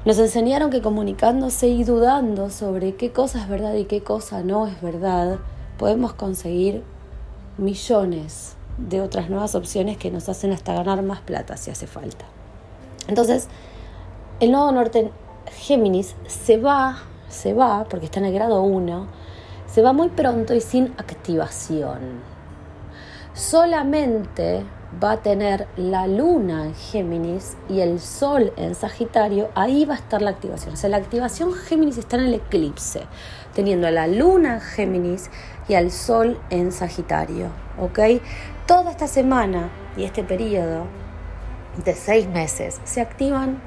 Nos 0.04 0.20
enseñaron 0.20 0.70
que 0.70 0.82
comunicándose 0.82 1.68
y 1.68 1.84
dudando 1.84 2.52
sobre 2.52 2.96
qué 2.96 3.12
cosa 3.12 3.40
es 3.40 3.50
verdad 3.50 3.74
y 3.74 3.86
qué 3.86 4.04
cosa 4.04 4.44
no 4.44 4.68
es 4.68 4.80
verdad, 4.82 5.40
podemos 5.80 6.14
conseguir 6.14 6.84
millones 7.58 8.56
de 8.78 9.02
otras 9.02 9.30
nuevas 9.30 9.56
opciones 9.56 9.98
que 9.98 10.12
nos 10.12 10.30
hacen 10.30 10.52
hasta 10.52 10.74
ganar 10.74 11.02
más 11.02 11.22
plata 11.22 11.58
si 11.58 11.72
hace 11.72 11.88
falta. 11.88 12.26
Entonces, 13.08 13.48
el 14.40 14.52
nodo 14.52 14.72
norte 14.72 15.12
Géminis 15.58 16.16
se 16.28 16.58
va, 16.58 17.00
se 17.30 17.54
va, 17.54 17.86
porque 17.90 18.06
está 18.06 18.20
en 18.20 18.26
el 18.26 18.34
grado 18.34 18.62
1, 18.62 19.08
se 19.68 19.82
va 19.82 19.94
muy 19.94 20.10
pronto 20.10 20.54
y 20.54 20.62
sin 20.62 20.94
activación 20.98 22.36
solamente 23.36 24.64
va 25.04 25.12
a 25.12 25.18
tener 25.18 25.68
la 25.76 26.08
luna 26.08 26.68
en 26.68 26.74
Géminis 26.74 27.58
y 27.68 27.82
el 27.82 28.00
sol 28.00 28.54
en 28.56 28.76
Sagitario, 28.76 29.50
ahí 29.56 29.84
va 29.84 29.96
a 29.96 29.98
estar 29.98 30.22
la 30.22 30.30
activación. 30.30 30.74
O 30.74 30.78
sea, 30.78 30.90
la 30.90 30.98
activación 30.98 31.54
Géminis 31.54 31.98
está 31.98 32.16
en 32.16 32.24
el 32.24 32.34
eclipse, 32.36 33.02
teniendo 33.54 33.88
a 33.88 33.92
la 33.92 34.08
luna 34.08 34.56
en 34.56 34.62
Géminis 34.62 35.30
y 35.68 35.74
al 35.74 35.92
sol 35.92 36.40
en 36.50 36.72
Sagitario. 36.72 37.48
¿Ok? 37.78 38.00
Toda 38.66 38.92
esta 38.92 39.08
semana 39.08 39.70
y 39.98 40.06
este 40.06 40.24
periodo 40.24 40.86
de 41.84 41.94
seis 41.94 42.28
meses 42.28 42.80
se 42.86 43.02
activan 43.02 43.62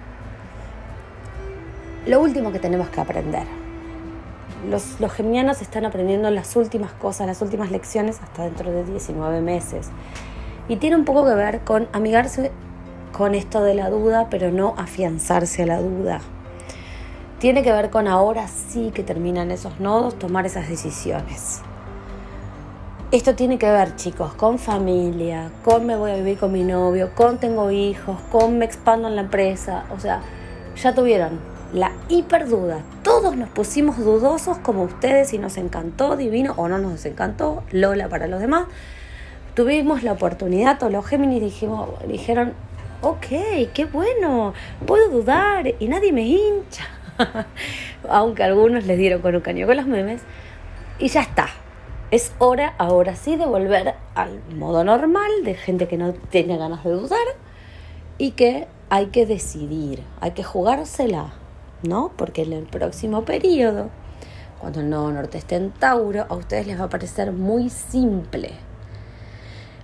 lo 2.09 2.21
último 2.21 2.51
que 2.51 2.59
tenemos 2.59 2.89
que 2.89 3.01
aprender 3.01 3.47
los, 4.67 5.01
los 5.01 5.13
están 5.63 5.85
aprendiendo 5.85 6.31
las 6.31 6.57
últimas 6.57 6.93
cosas, 6.93 7.27
las 7.27 7.43
últimas 7.43 7.71
lecciones 7.71 8.21
hasta 8.23 8.45
dentro 8.45 8.71
de 8.71 8.85
19 8.85 9.41
meses. 9.41 9.89
Y 10.69 10.77
tiene 10.77 10.97
un 10.97 11.05
poco 11.05 11.25
que 11.25 11.35
ver 11.35 11.61
con 11.61 11.89
amigarse 11.93 12.51
con 13.13 13.35
esto 13.35 13.63
de 13.63 13.75
la 13.75 13.89
duda, 13.89 14.29
pero 14.31 14.51
no 14.51 14.75
afianzarse 14.77 15.63
a 15.63 15.67
la 15.67 15.81
duda. 15.81 16.21
Tiene 17.39 17.63
que 17.63 17.73
ver 17.73 17.91
con 17.91 18.09
ahora 18.09 18.49
sí 18.49 18.91
que 18.93 19.03
terminan 19.03 19.51
esos 19.51 19.81
nodos, 19.81 20.19
tomar 20.19 20.45
esas 20.45 20.69
decisiones. 20.69 21.61
Esto 23.11 23.35
tiene 23.35 23.59
que 23.59 23.71
ver, 23.71 23.97
chicos, 23.97 24.35
con 24.35 24.59
familia, 24.59 25.51
con 25.65 25.87
me 25.87 25.97
voy 25.97 26.11
a 26.11 26.17
vivir 26.17 26.37
con 26.37 26.53
mi 26.53 26.65
novio, 26.65 27.11
con 27.15 27.39
tengo 27.39 27.71
hijos, 27.71 28.19
con 28.31 28.59
me 28.59 28.67
expando 28.67 29.09
en 29.09 29.17
la 29.17 29.23
empresa. 29.23 29.85
O 29.97 30.01
sea, 30.01 30.21
ya 30.77 30.95
tuvieron 30.95 31.58
la 31.73 31.93
hiperduda. 32.09 32.83
Todos 33.03 33.37
nos 33.37 33.49
pusimos 33.51 33.99
dudosos 33.99 34.59
como 34.59 34.83
ustedes 34.83 35.33
y 35.33 35.39
nos 35.39 35.57
encantó, 35.57 36.17
divino 36.17 36.55
o 36.57 36.69
no 36.69 36.79
nos 36.79 37.05
encantó, 37.05 37.63
Lola 37.71 38.09
para 38.09 38.27
los 38.27 38.41
demás. 38.41 38.67
Tuvimos 39.55 40.03
la 40.03 40.13
oportunidad, 40.13 40.79
todos 40.79 40.93
los 40.93 41.07
Géminis 41.07 41.43
dijimos, 41.43 41.89
dijeron, 42.07 42.55
ok, 43.03 43.27
qué 43.75 43.89
bueno, 43.93 44.55
puedo 44.87 45.09
dudar 45.11 45.75
y 45.79 45.89
nadie 45.89 46.13
me 46.13 46.23
hincha. 46.23 46.85
Aunque 48.09 48.45
algunos 48.45 48.87
les 48.87 48.99
dieron 48.99 49.21
con 49.21 49.35
un 49.35 49.41
caño 49.41 49.67
con 49.67 49.77
los 49.77 49.87
memes. 49.87 50.23
Y 50.99 51.09
ya 51.09 51.23
está. 51.23 51.49
Es 52.11 52.33
hora 52.39 52.75
ahora 52.79 53.17
sí 53.17 53.37
de 53.37 53.45
volver 53.45 53.95
al 54.15 54.41
modo 54.55 54.83
normal 54.83 55.31
de 55.45 55.55
gente 55.55 55.89
que 55.89 55.99
no 55.99 56.15
tiene 56.15 56.57
ganas 56.57 56.83
de 56.83 56.91
dudar 56.91 57.27
y 58.17 58.31
que 58.31 58.67
hay 58.89 59.07
que 59.07 59.27
decidir, 59.27 60.03
hay 60.21 60.31
que 60.31 60.43
jugársela. 60.43 61.33
¿No? 61.83 62.13
Porque 62.17 62.43
en 62.43 62.53
el 62.53 62.65
próximo 62.65 63.25
periodo, 63.25 63.91
cuando 64.59 64.81
el 64.81 64.91
nodo 64.91 65.13
norte 65.13 65.39
esté 65.39 65.57
en 65.57 65.71
Tauro, 65.71 66.27
a 66.29 66.35
ustedes 66.35 66.67
les 66.67 66.81
va 66.81 66.85
a 66.85 66.89
parecer 66.89 67.33
muy 67.33 67.71
simple. 67.71 68.53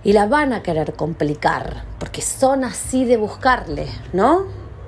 Y 0.03 0.13
la 0.13 0.27
van 0.27 0.53
a 0.53 0.61
querer 0.61 0.93
complicar, 0.93 1.83
porque 1.99 2.21
son 2.21 2.63
así 2.63 3.05
de 3.05 3.17
buscarle, 3.17 3.87
¿no? 4.13 4.43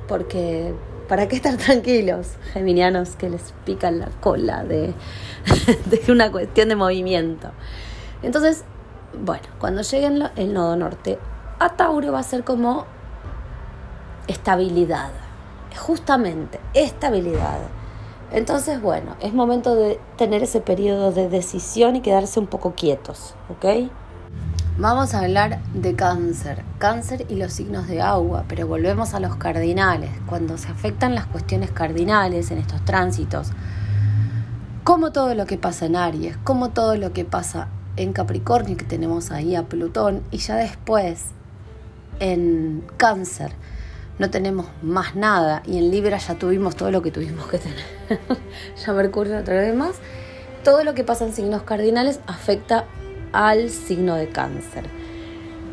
Porque, 0.07 0.73
¿para 1.07 1.27
qué 1.27 1.35
estar 1.37 1.57
tranquilos, 1.57 2.33
geminianos, 2.53 3.15
que 3.15 3.29
les 3.29 3.53
pican 3.65 3.99
la 3.99 4.09
cola 4.21 4.63
de, 4.63 4.93
de 5.85 6.11
una 6.11 6.31
cuestión 6.31 6.69
de 6.69 6.75
movimiento? 6.75 7.51
Entonces, 8.21 8.63
bueno, 9.13 9.47
cuando 9.59 9.81
lleguen 9.81 10.23
el 10.35 10.53
nodo 10.53 10.75
norte 10.75 11.17
a 11.59 11.69
Tauro 11.69 12.11
va 12.11 12.19
a 12.19 12.23
ser 12.23 12.43
como 12.43 12.85
estabilidad 14.27 15.11
justamente 15.77 16.59
estabilidad. 16.73 17.59
Entonces, 18.31 18.81
bueno, 18.81 19.15
es 19.21 19.33
momento 19.33 19.75
de 19.75 19.99
tener 20.17 20.43
ese 20.43 20.59
periodo 20.59 21.11
de 21.11 21.29
decisión 21.29 21.95
y 21.95 22.01
quedarse 22.01 22.39
un 22.39 22.47
poco 22.47 22.73
quietos, 22.73 23.35
¿ok? 23.49 23.89
Vamos 24.79 25.15
a 25.15 25.21
hablar 25.21 25.59
de 25.73 25.95
cáncer, 25.95 26.63
cáncer 26.77 27.25
y 27.29 27.35
los 27.35 27.53
signos 27.53 27.87
de 27.87 28.01
agua, 28.01 28.43
pero 28.47 28.67
volvemos 28.67 29.15
a 29.15 29.19
los 29.19 29.35
cardinales. 29.37 30.11
Cuando 30.27 30.57
se 30.57 30.67
afectan 30.67 31.15
las 31.15 31.25
cuestiones 31.25 31.71
cardinales 31.71 32.51
en 32.51 32.59
estos 32.59 32.85
tránsitos, 32.85 33.49
como 34.83 35.11
todo 35.11 35.33
lo 35.33 35.47
que 35.47 35.57
pasa 35.57 35.87
en 35.87 35.95
Aries, 35.95 36.37
como 36.43 36.69
todo 36.69 36.95
lo 36.95 37.11
que 37.11 37.25
pasa 37.25 37.69
en 37.95 38.13
Capricornio, 38.13 38.77
que 38.77 38.85
tenemos 38.85 39.31
ahí 39.31 39.55
a 39.55 39.63
Plutón, 39.63 40.21
y 40.29 40.37
ya 40.37 40.57
después 40.57 41.25
en 42.19 42.83
cáncer, 42.97 43.53
no 44.19 44.29
tenemos 44.29 44.67
más 44.81 45.15
nada 45.15 45.61
y 45.65 45.77
en 45.77 45.91
Libra 45.91 46.17
ya 46.17 46.35
tuvimos 46.35 46.75
todo 46.75 46.91
lo 46.91 47.01
que 47.01 47.11
tuvimos 47.11 47.47
que 47.47 47.59
tener. 47.59 47.85
ya 48.85 48.93
Mercurio 48.93 49.37
otra 49.37 49.55
vez 49.55 49.75
más. 49.75 49.95
Todo 50.63 50.83
lo 50.83 50.93
que 50.93 51.03
pasa 51.03 51.25
en 51.25 51.33
signos 51.33 51.63
cardinales 51.63 52.19
afecta 52.27 52.85
al 53.31 53.69
signo 53.69 54.15
de 54.15 54.29
cáncer. 54.29 54.85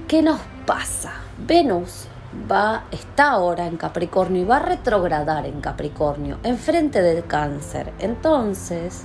¿Qué 0.08 0.22
nos 0.22 0.40
pasa? 0.66 1.12
Venus 1.46 2.06
va, 2.50 2.84
está 2.90 3.30
ahora 3.30 3.66
en 3.66 3.76
Capricornio 3.76 4.42
y 4.42 4.44
va 4.44 4.56
a 4.56 4.66
retrogradar 4.66 5.46
en 5.46 5.60
Capricornio, 5.60 6.38
enfrente 6.42 7.00
del 7.02 7.26
cáncer. 7.26 7.92
Entonces, 7.98 9.04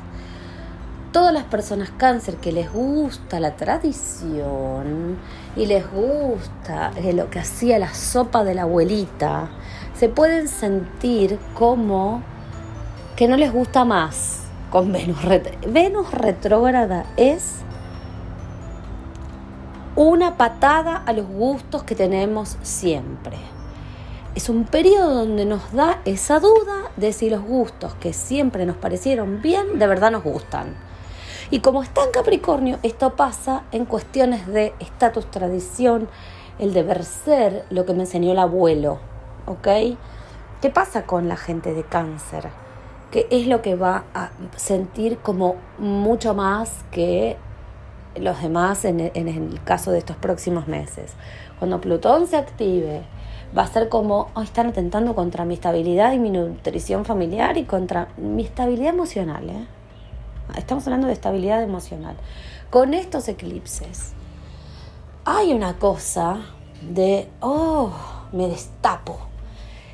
todas 1.11 1.33
las 1.33 1.43
personas 1.43 1.89
cáncer 1.97 2.35
que 2.37 2.51
les 2.51 2.71
gusta 2.71 3.39
la 3.39 3.55
tradición 3.55 5.17
y 5.55 5.65
les 5.65 5.89
gusta 5.91 6.91
eh, 6.97 7.13
lo 7.13 7.29
que 7.29 7.39
hacía 7.39 7.79
la 7.79 7.93
sopa 7.93 8.43
de 8.43 8.55
la 8.55 8.63
abuelita, 8.63 9.49
se 9.95 10.09
pueden 10.09 10.47
sentir 10.47 11.39
como 11.53 12.21
que 13.15 13.27
no 13.27 13.37
les 13.37 13.51
gusta 13.51 13.85
más 13.85 14.43
con 14.69 14.91
Venus. 14.91 15.17
Venus 15.67 16.11
retrógrada 16.11 17.05
es 17.17 17.55
una 19.95 20.37
patada 20.37 20.95
a 21.05 21.11
los 21.11 21.27
gustos 21.27 21.83
que 21.83 21.95
tenemos 21.95 22.57
siempre. 22.61 23.37
Es 24.35 24.47
un 24.47 24.63
periodo 24.63 25.15
donde 25.15 25.43
nos 25.43 25.73
da 25.73 25.99
esa 26.05 26.39
duda 26.39 26.91
de 26.95 27.11
si 27.11 27.29
los 27.29 27.41
gustos 27.41 27.95
que 27.95 28.13
siempre 28.13 28.65
nos 28.65 28.77
parecieron 28.77 29.41
bien 29.41 29.79
de 29.79 29.87
verdad 29.87 30.11
nos 30.11 30.23
gustan. 30.23 30.75
Y 31.51 31.61
como 31.61 31.81
está 31.81 32.03
en 32.03 32.11
Capricornio, 32.11 32.77
esto 32.83 33.15
pasa 33.15 33.63
en 33.71 33.85
cuestiones 33.85 34.45
de 34.45 34.73
estatus, 34.79 35.29
tradición, 35.31 36.07
el 36.59 36.73
deber 36.73 37.03
ser, 37.03 37.65
lo 37.71 37.85
que 37.87 37.93
me 37.93 38.01
enseñó 38.01 38.31
el 38.33 38.39
abuelo. 38.39 38.99
¿Ok? 39.47 39.67
¿Qué 40.61 40.69
pasa 40.69 41.07
con 41.07 41.27
la 41.27 41.37
gente 41.37 41.73
de 41.73 41.83
cáncer? 41.83 42.49
Que 43.09 43.27
es 43.31 43.47
lo 43.47 43.63
que 43.63 43.75
va 43.75 44.03
a 44.13 44.29
sentir 44.57 45.17
como 45.17 45.55
mucho 45.79 46.35
más 46.35 46.85
que 46.91 47.37
los 48.15 48.39
demás 48.43 48.85
en, 48.85 48.99
el 48.99 49.59
caso 49.63 49.91
de 49.91 49.97
estos 49.97 50.17
próximos 50.17 50.67
meses. 50.67 51.13
Cuando 51.57 51.81
Plutón 51.81 52.27
se 52.27 52.37
active, 52.37 53.01
va 53.57 53.63
a 53.63 53.67
ser 53.67 53.89
como, 53.89 54.29
están 54.43 54.67
atentando 54.67 55.15
contra 55.15 55.45
mi 55.45 55.55
estabilidad 55.55 56.13
y 56.13 56.19
mi 56.19 56.29
nutrición 56.29 57.05
familiar 57.05 57.57
y 57.57 57.63
contra 57.63 58.09
mi 58.17 58.43
estabilidad 58.43 58.93
emocional. 58.93 59.49
¿eh? 59.49 59.78
Estamos 60.57 60.85
hablando 60.87 61.07
de 61.07 61.13
estabilidad 61.13 61.63
emocional. 61.63 62.15
Con 62.69 62.93
estos 62.93 63.27
eclipses 63.27 64.11
hay 65.25 65.53
una 65.53 65.77
cosa 65.77 66.41
de, 66.81 67.27
oh, 67.39 67.91
me 68.31 68.47
destapo. 68.47 69.19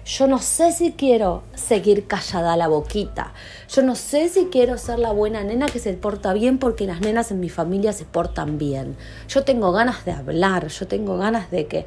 Yo 0.06 0.28
no 0.28 0.38
sé 0.38 0.72
si 0.72 0.92
quiero 0.92 1.42
seguir 1.56 2.06
callada 2.06 2.56
la 2.56 2.68
boquita. 2.68 3.34
Yo 3.68 3.82
no 3.82 3.96
sé 3.96 4.30
si 4.30 4.46
quiero 4.46 4.78
ser 4.78 5.00
la 5.00 5.12
buena 5.12 5.44
nena 5.44 5.66
que 5.66 5.80
se 5.80 5.94
porta 5.94 6.32
bien 6.34 6.60
porque 6.60 6.86
las 6.86 7.02
nenas 7.02 7.32
en 7.32 7.40
mi 7.40 7.50
familia 7.50 7.92
se 7.92 8.06
portan 8.06 8.60
bien. 8.60 8.96
Yo 9.28 9.44
tengo 9.44 9.72
ganas 9.72 10.06
de 10.06 10.12
hablar, 10.12 10.68
yo 10.68 10.88
tengo 10.88 11.18
ganas 11.18 11.50
de 11.50 11.66
que 11.66 11.86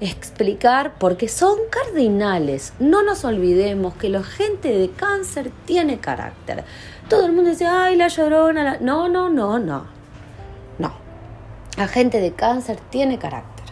explicar 0.00 0.94
porque 0.98 1.28
son 1.28 1.56
cardinales. 1.70 2.72
No 2.80 3.04
nos 3.04 3.24
olvidemos 3.24 3.94
que 3.94 4.08
la 4.08 4.24
gente 4.24 4.76
de 4.76 4.90
cáncer 4.90 5.52
tiene 5.64 5.98
carácter. 5.98 6.64
Todo 7.08 7.26
el 7.26 7.32
mundo 7.32 7.50
dice, 7.50 7.66
ay, 7.66 7.96
la 7.96 8.08
llorona. 8.08 8.78
No, 8.80 9.08
no, 9.08 9.28
no, 9.28 9.58
no. 9.58 9.94
La 11.76 11.88
gente 11.88 12.20
de 12.20 12.30
cáncer 12.32 12.78
tiene 12.90 13.18
carácter. 13.18 13.66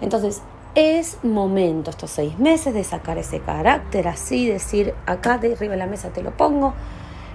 Entonces, 0.00 0.40
es 0.76 1.18
momento 1.24 1.90
estos 1.90 2.12
seis 2.12 2.38
meses 2.38 2.74
de 2.74 2.84
sacar 2.84 3.18
ese 3.18 3.40
carácter 3.40 4.06
así, 4.06 4.48
decir, 4.48 4.94
acá 5.04 5.36
de 5.36 5.54
arriba 5.54 5.72
de 5.72 5.78
la 5.78 5.86
mesa 5.86 6.10
te 6.10 6.22
lo 6.22 6.36
pongo. 6.36 6.74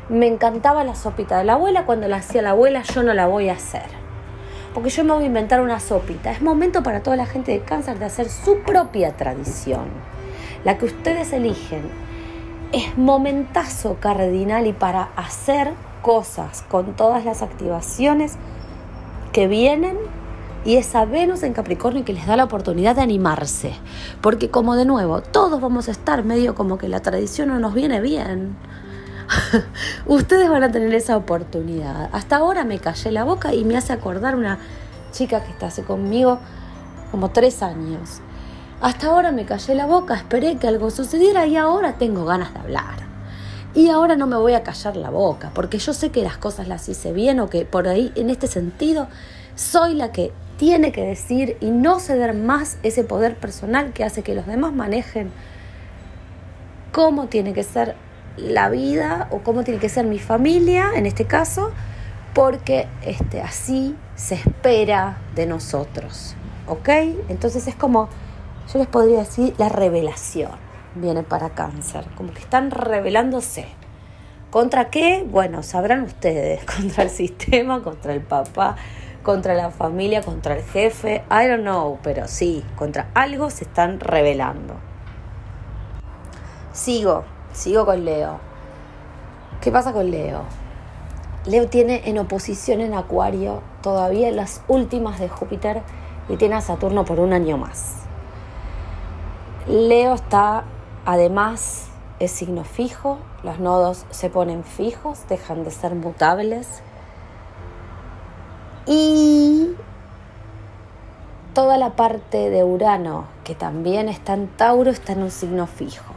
Me 0.07 0.27
encantaba 0.27 0.85
la 0.85 0.95
sopita 0.95 1.37
de 1.37 1.43
la 1.43 1.53
abuela, 1.53 1.85
cuando 1.85 2.07
la 2.07 2.17
hacía 2.17 2.41
la 2.41 2.51
abuela 2.51 2.81
yo 2.83 3.03
no 3.03 3.13
la 3.13 3.27
voy 3.27 3.49
a 3.49 3.53
hacer. 3.53 3.87
Porque 4.73 4.89
yo 4.89 5.03
me 5.03 5.11
voy 5.11 5.23
a 5.23 5.27
inventar 5.27 5.59
una 5.59 5.81
sopita. 5.81 6.31
Es 6.31 6.41
momento 6.41 6.81
para 6.81 7.03
toda 7.03 7.17
la 7.17 7.25
gente 7.25 7.51
de 7.51 7.59
cáncer 7.59 7.99
de 7.99 8.05
hacer 8.05 8.29
su 8.29 8.59
propia 8.59 9.17
tradición. 9.17 9.87
La 10.63 10.77
que 10.77 10.85
ustedes 10.85 11.33
eligen. 11.33 11.81
Es 12.73 12.97
momentazo 12.97 13.97
cardinal 13.99 14.65
y 14.65 14.73
para 14.73 15.03
hacer 15.15 15.73
cosas 16.01 16.63
con 16.63 16.95
todas 16.95 17.23
las 17.23 17.43
activaciones 17.43 18.33
que 19.31 19.47
vienen 19.47 19.95
y 20.65 20.77
esa 20.77 21.05
Venus 21.05 21.43
en 21.43 21.53
Capricornio 21.53 22.03
que 22.03 22.13
les 22.13 22.25
da 22.25 22.35
la 22.35 22.45
oportunidad 22.45 22.95
de 22.95 23.03
animarse. 23.03 23.75
Porque 24.21 24.49
como 24.49 24.75
de 24.75 24.85
nuevo, 24.85 25.21
todos 25.21 25.61
vamos 25.61 25.87
a 25.87 25.91
estar 25.91 26.23
medio 26.23 26.55
como 26.55 26.79
que 26.79 26.87
la 26.87 27.01
tradición 27.01 27.49
no 27.49 27.59
nos 27.59 27.75
viene 27.75 28.01
bien. 28.01 28.55
Ustedes 30.07 30.49
van 30.49 30.63
a 30.63 30.71
tener 30.71 30.95
esa 30.95 31.15
oportunidad. 31.15 32.09
Hasta 32.11 32.37
ahora 32.37 32.63
me 32.63 32.79
callé 32.79 33.11
la 33.11 33.23
boca 33.23 33.53
y 33.53 33.65
me 33.65 33.77
hace 33.77 33.93
acordar 33.93 34.35
una 34.35 34.57
chica 35.11 35.43
que 35.43 35.51
está 35.51 35.67
hace 35.67 35.83
conmigo 35.83 36.39
como 37.11 37.29
tres 37.29 37.61
años. 37.61 38.21
Hasta 38.83 39.07
ahora 39.07 39.31
me 39.31 39.45
callé 39.45 39.75
la 39.75 39.85
boca, 39.85 40.13
esperé 40.13 40.57
que 40.57 40.67
algo 40.67 40.91
sucediera 40.91 41.47
y 41.47 41.55
ahora 41.55 41.93
tengo 41.93 42.25
ganas 42.25 42.53
de 42.53 42.59
hablar. 42.59 42.95
Y 43.73 43.87
ahora 43.87 44.17
no 44.17 44.27
me 44.27 44.35
voy 44.35 44.55
a 44.55 44.63
callar 44.63 44.97
la 44.97 45.09
boca, 45.09 45.51
porque 45.55 45.77
yo 45.77 45.93
sé 45.93 46.09
que 46.09 46.21
las 46.21 46.35
cosas 46.35 46.67
las 46.67 46.89
hice 46.89 47.13
bien 47.13 47.39
o 47.39 47.49
que 47.49 47.63
por 47.63 47.87
ahí, 47.87 48.11
en 48.15 48.29
este 48.29 48.47
sentido, 48.47 49.07
soy 49.55 49.93
la 49.93 50.11
que 50.11 50.33
tiene 50.57 50.91
que 50.91 51.01
decir 51.01 51.55
y 51.61 51.71
no 51.71 52.01
ceder 52.01 52.33
más 52.33 52.75
ese 52.83 53.05
poder 53.05 53.37
personal 53.37 53.93
que 53.93 54.03
hace 54.03 54.21
que 54.21 54.35
los 54.35 54.47
demás 54.47 54.73
manejen 54.73 55.31
cómo 56.91 57.27
tiene 57.27 57.53
que 57.53 57.63
ser 57.63 57.95
la 58.35 58.67
vida 58.67 59.29
o 59.31 59.43
cómo 59.43 59.63
tiene 59.63 59.79
que 59.79 59.87
ser 59.87 60.05
mi 60.05 60.19
familia 60.19 60.91
en 60.93 61.05
este 61.05 61.23
caso, 61.23 61.71
porque 62.33 62.89
este, 63.05 63.39
así 63.39 63.95
se 64.15 64.35
espera 64.35 65.19
de 65.35 65.45
nosotros. 65.45 66.35
¿Ok? 66.67 66.89
Entonces 67.29 67.67
es 67.67 67.75
como, 67.75 68.09
yo 68.73 68.79
les 68.79 68.87
podría 68.87 69.19
decir, 69.19 69.53
la 69.59 69.69
revelación 69.69 70.49
viene 70.95 71.21
para 71.21 71.51
cáncer, 71.51 72.05
como 72.15 72.33
que 72.33 72.39
están 72.39 72.71
revelándose. 72.71 73.67
¿Contra 74.49 74.89
qué? 74.89 75.23
Bueno, 75.29 75.61
sabrán 75.61 76.01
ustedes, 76.01 76.65
contra 76.77 77.03
el 77.03 77.11
sistema, 77.11 77.83
contra 77.83 78.13
el 78.13 78.21
papá, 78.21 78.75
contra 79.21 79.53
la 79.53 79.69
familia, 79.69 80.23
contra 80.23 80.55
el 80.55 80.63
jefe, 80.63 81.23
I 81.29 81.47
don't 81.47 81.61
know, 81.61 81.99
pero 82.01 82.27
sí, 82.27 82.63
contra 82.75 83.09
algo 83.13 83.51
se 83.51 83.65
están 83.65 83.99
rebelando. 83.99 84.73
Sigo, 86.71 87.25
sigo 87.51 87.85
con 87.85 88.03
Leo. 88.03 88.39
¿Qué 89.61 89.71
pasa 89.71 89.93
con 89.93 90.09
Leo? 90.09 90.41
Leo 91.45 91.67
tiene 91.67 92.09
en 92.09 92.17
oposición 92.17 92.81
en 92.81 92.95
Acuario 92.95 93.61
todavía 93.81 94.31
las 94.31 94.63
últimas 94.67 95.19
de 95.19 95.29
Júpiter 95.29 95.83
y 96.27 96.37
tiene 96.37 96.55
a 96.55 96.61
Saturno 96.61 97.05
por 97.05 97.19
un 97.19 97.33
año 97.33 97.57
más. 97.57 98.02
Leo 99.67 100.13
está, 100.13 100.63
además, 101.05 101.87
es 102.19 102.31
signo 102.31 102.65
fijo, 102.65 103.17
los 103.43 103.59
nodos 103.59 104.05
se 104.09 104.29
ponen 104.29 104.63
fijos, 104.63 105.27
dejan 105.29 105.63
de 105.63 105.71
ser 105.71 105.95
mutables 105.95 106.81
y 108.85 109.73
toda 111.53 111.77
la 111.77 111.91
parte 111.91 112.49
de 112.49 112.63
Urano, 112.63 113.25
que 113.45 113.55
también 113.55 114.09
está 114.09 114.33
en 114.33 114.47
Tauro, 114.47 114.91
está 114.91 115.13
en 115.13 115.23
un 115.23 115.31
signo 115.31 115.65
fijo. 115.67 116.13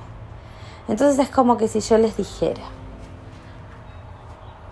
Entonces 0.88 1.18
es 1.18 1.30
como 1.30 1.56
que 1.56 1.68
si 1.68 1.80
yo 1.80 1.98
les 1.98 2.16
dijera, 2.16 2.62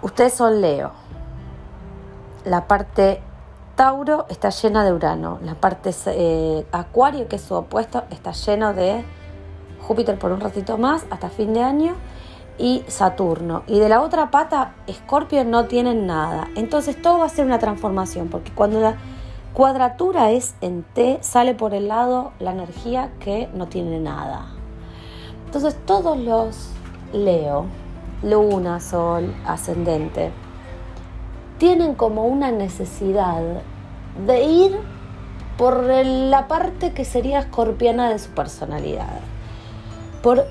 ustedes 0.03 0.35
son 0.35 0.61
Leo, 0.61 0.91
la 2.45 2.67
parte 2.67 3.21
Tauro 3.77 4.27
está 4.29 4.51
llena 4.51 4.85
de 4.85 4.93
Urano, 4.93 5.39
la 5.43 5.57
parte 5.57 5.91
eh, 6.07 6.65
Acuario, 6.71 7.27
que 7.27 7.37
es 7.37 7.43
su 7.43 7.55
opuesto, 7.55 8.05
está 8.11 8.31
lleno 8.31 8.73
de 8.73 9.05
Júpiter 9.81 10.17
por 10.17 10.31
un 10.31 10.41
ratito 10.41 10.79
más 10.79 11.05
hasta 11.11 11.29
fin 11.29 11.53
de 11.55 11.63
año 11.63 11.97
y 12.57 12.85
Saturno. 12.87 13.65
Y 13.67 13.81
de 13.81 13.89
la 13.89 14.01
otra 14.03 14.31
pata, 14.31 14.75
Escorpio 14.87 15.45
no 15.45 15.65
tienen 15.65 16.07
nada. 16.07 16.49
Entonces 16.55 17.01
todo 17.03 17.19
va 17.19 17.27
a 17.27 17.29
ser 17.29 17.47
una 17.47 17.59
transformación, 17.59 18.29
porque 18.29 18.53
cuando 18.53 18.79
la 18.81 18.95
cuadratura 19.55 20.31
es 20.31 20.55
en 20.61 20.85
T, 20.85 21.19
sale 21.21 21.55
por 21.55 21.75
el 21.75 21.89
lado 21.89 22.33
la 22.39 22.53
energía 22.53 23.11
que 23.19 23.49
no 23.55 23.67
tiene 23.67 23.99
nada. 23.99 24.47
Entonces 25.47 25.77
todos 25.85 26.17
los 26.17 26.71
Leo, 27.13 27.67
Luna, 28.23 28.79
Sol, 28.79 29.35
Ascendente, 29.45 30.33
tienen 31.65 31.95
como 31.95 32.27
una 32.27 32.51
necesidad 32.51 33.41
de 34.27 34.45
ir 34.45 34.77
por 35.57 35.83
la 35.83 36.47
parte 36.47 36.93
que 36.93 37.07
sería 37.07 37.39
escorpiana 37.39 38.11
de 38.11 38.19
su 38.19 38.29
personalidad. 38.33 39.19
Por 40.23 40.45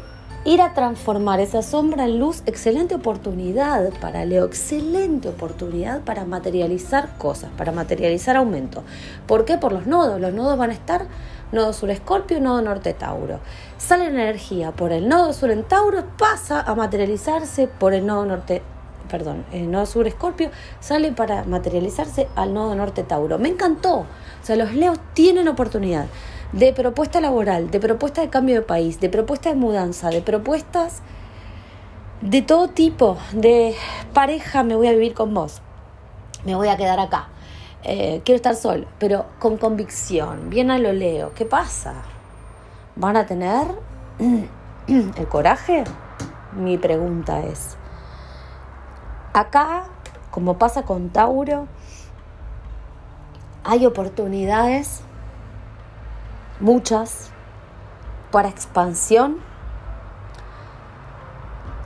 ir 0.43 0.59
a 0.59 0.73
transformar 0.73 1.39
esa 1.39 1.61
sombra 1.61 2.05
en 2.05 2.17
luz, 2.17 2.41
excelente 2.47 2.95
oportunidad 2.95 3.91
para 4.01 4.25
Leo, 4.25 4.45
excelente 4.45 5.29
oportunidad 5.29 6.01
para 6.01 6.25
materializar 6.25 7.15
cosas, 7.19 7.51
para 7.57 7.71
materializar 7.71 8.35
aumento. 8.35 8.81
¿Por 9.27 9.45
qué? 9.45 9.59
Por 9.59 9.71
los 9.71 9.85
nodos. 9.85 10.19
Los 10.19 10.33
nodos 10.33 10.57
van 10.57 10.71
a 10.71 10.73
estar 10.73 11.05
nodo 11.51 11.73
sur 11.73 11.91
Escorpio, 11.91 12.39
nodo 12.39 12.63
norte 12.63 12.95
Tauro. 12.95 13.39
Sale 13.77 14.07
energía 14.07 14.71
por 14.71 14.91
el 14.91 15.07
nodo 15.07 15.31
sur 15.33 15.51
en 15.51 15.63
Tauro, 15.63 16.05
pasa 16.17 16.59
a 16.59 16.73
materializarse 16.73 17.67
por 17.67 17.93
el 17.93 18.07
nodo 18.07 18.25
norte 18.25 18.63
perdón, 19.13 19.45
el 19.51 19.69
nodo 19.69 19.85
sur 19.85 20.07
Escorpio 20.07 20.49
sale 20.79 21.11
para 21.11 21.43
materializarse 21.43 22.27
al 22.35 22.51
nodo 22.51 22.73
norte 22.73 23.03
Tauro. 23.03 23.37
Me 23.37 23.47
encantó. 23.47 23.97
O 23.97 24.05
sea, 24.41 24.55
los 24.55 24.73
Leos 24.73 24.97
tienen 25.13 25.47
oportunidad 25.47 26.07
de 26.51 26.73
propuesta 26.73 27.21
laboral, 27.21 27.69
de 27.69 27.79
propuesta 27.79 28.21
de 28.21 28.29
cambio 28.29 28.55
de 28.55 28.61
país, 28.63 28.99
de 28.99 29.09
propuesta 29.09 29.49
de 29.49 29.55
mudanza, 29.55 30.09
de 30.09 30.23
propuestas 30.23 31.03
de 32.21 32.41
todo 32.41 32.69
tipo, 32.69 33.17
de 33.33 33.75
pareja, 34.15 34.63
me 34.63 34.75
voy 34.75 34.87
a 34.87 34.93
vivir 34.93 35.13
con 35.13 35.31
vos, 35.31 35.61
me 36.43 36.55
voy 36.55 36.69
a 36.69 36.77
quedar 36.77 36.99
acá, 36.99 37.27
eh, 37.83 38.21
quiero 38.25 38.37
estar 38.37 38.55
solo, 38.55 38.87
pero 38.97 39.27
con 39.37 39.57
convicción, 39.57 40.49
bien 40.49 40.71
a 40.71 40.79
lo 40.79 40.91
leo. 40.91 41.33
¿Qué 41.35 41.45
pasa? 41.45 41.93
¿Van 42.95 43.15
a 43.15 43.27
tener 43.27 43.67
el 44.87 45.27
coraje? 45.29 45.83
Mi 46.55 46.79
pregunta 46.79 47.43
es, 47.43 47.77
acá, 49.41 49.85
como 50.31 50.57
pasa 50.57 50.83
con 50.83 51.09
Tauro, 51.09 51.67
hay 53.63 53.85
oportunidades 53.85 55.01
muchas, 56.59 57.29
para 58.31 58.49
expansión. 58.49 59.37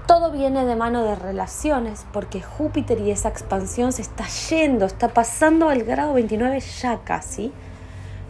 Todo 0.06 0.32
viene 0.32 0.66
de 0.66 0.76
mano 0.78 1.04
de 1.04 1.16
relaciones, 1.16 2.06
porque 2.14 2.42
Júpiter 2.42 3.00
y 3.02 3.12
esa 3.12 3.28
expansión 3.28 3.92
se 3.92 4.02
está 4.02 4.26
yendo, 4.50 4.86
está 4.86 5.10
pasando 5.10 5.70
al 5.70 5.84
grado 5.84 6.14
29 6.14 6.60
ya 6.62 7.00
casi 7.04 7.52